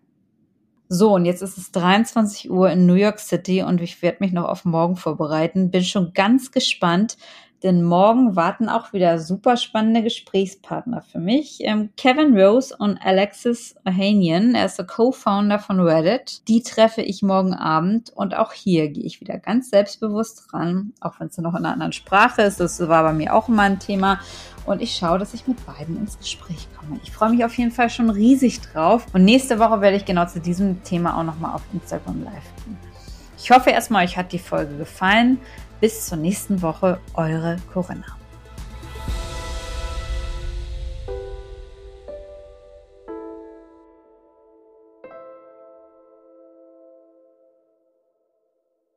So, 0.89 1.15
und 1.15 1.25
jetzt 1.25 1.43
ist 1.43 1.57
es 1.57 1.73
23 1.73 2.51
Uhr 2.51 2.71
in 2.71 2.87
New 2.87 2.95
York 2.95 3.19
City 3.19 3.63
und 3.63 3.81
ich 3.81 4.03
werde 4.03 4.19
mich 4.21 4.33
noch 4.33 4.45
auf 4.45 4.65
morgen 4.65 4.97
vorbereiten. 4.97 5.71
Bin 5.71 5.83
schon 5.83 6.13
ganz 6.13 6.53
gespannt, 6.53 7.17
denn 7.65 7.83
morgen 7.83 8.37
warten 8.37 8.69
auch 8.69 8.93
wieder 8.93 9.19
super 9.19 9.57
spannende 9.57 10.03
Gesprächspartner 10.03 11.01
für 11.01 11.19
mich. 11.19 11.61
Ähm, 11.61 11.89
Kevin 11.97 12.39
Rose 12.39 12.77
und 12.79 12.99
Alexis 13.03 13.75
Ohanian, 13.87 14.55
er 14.55 14.67
ist 14.67 14.77
der 14.77 14.87
Co-Founder 14.87 15.59
von 15.59 15.81
Reddit. 15.81 16.47
Die 16.47 16.63
treffe 16.63 17.01
ich 17.01 17.23
morgen 17.23 17.55
Abend 17.55 18.11
und 18.15 18.37
auch 18.37 18.53
hier 18.53 18.91
gehe 18.91 19.05
ich 19.05 19.23
wieder 19.23 19.39
ganz 19.39 19.71
selbstbewusst 19.71 20.53
ran, 20.53 20.93
auch 21.01 21.19
wenn 21.19 21.29
es 21.29 21.39
noch 21.39 21.55
in 21.55 21.65
einer 21.65 21.73
anderen 21.73 21.95
Sprache 21.95 22.43
ist. 22.43 22.61
Das 22.61 22.79
war 22.87 23.03
bei 23.03 23.15
mir 23.15 23.35
auch 23.35 23.49
immer 23.49 23.63
ein 23.63 23.79
Thema. 23.79 24.21
Und 24.67 24.83
ich 24.83 24.95
schaue, 24.95 25.19
dass 25.19 25.35
ich 25.35 25.47
mit 25.47 25.65
beiden 25.67 25.97
ins 25.97 26.19
Gespräch 26.19 26.69
komme. 26.79 27.01
Ich 27.03 27.13
freue 27.13 27.31
mich 27.31 27.45
auf 27.45 27.57
jeden 27.57 27.71
Fall 27.71 27.89
schon 27.89 28.11
riesig 28.11 28.61
drauf. 28.61 29.07
Und 29.15 29.25
nächste 29.25 29.59
Woche 29.59 29.81
werde 29.81 29.97
ich 29.97 30.05
genau 30.05 30.27
zu 30.27 30.41
diesem 30.41 30.83
Thema 30.85 31.19
auch 31.19 31.25
nochmal 31.25 31.55
auf 31.55 31.63
Instagram 31.73 32.25
live 32.25 32.65
gehen. 32.65 32.79
Ich 33.45 33.51
hoffe 33.51 33.69
erstmal, 33.69 34.07
euch 34.07 34.17
hat 34.17 34.33
die 34.33 34.39
Folge 34.39 34.79
gefallen. 34.79 35.39
Bis 35.85 36.07
zur 36.07 36.17
nächsten 36.17 36.63
Woche, 36.63 36.99
eure 37.13 37.59
Corinna. 37.71 38.07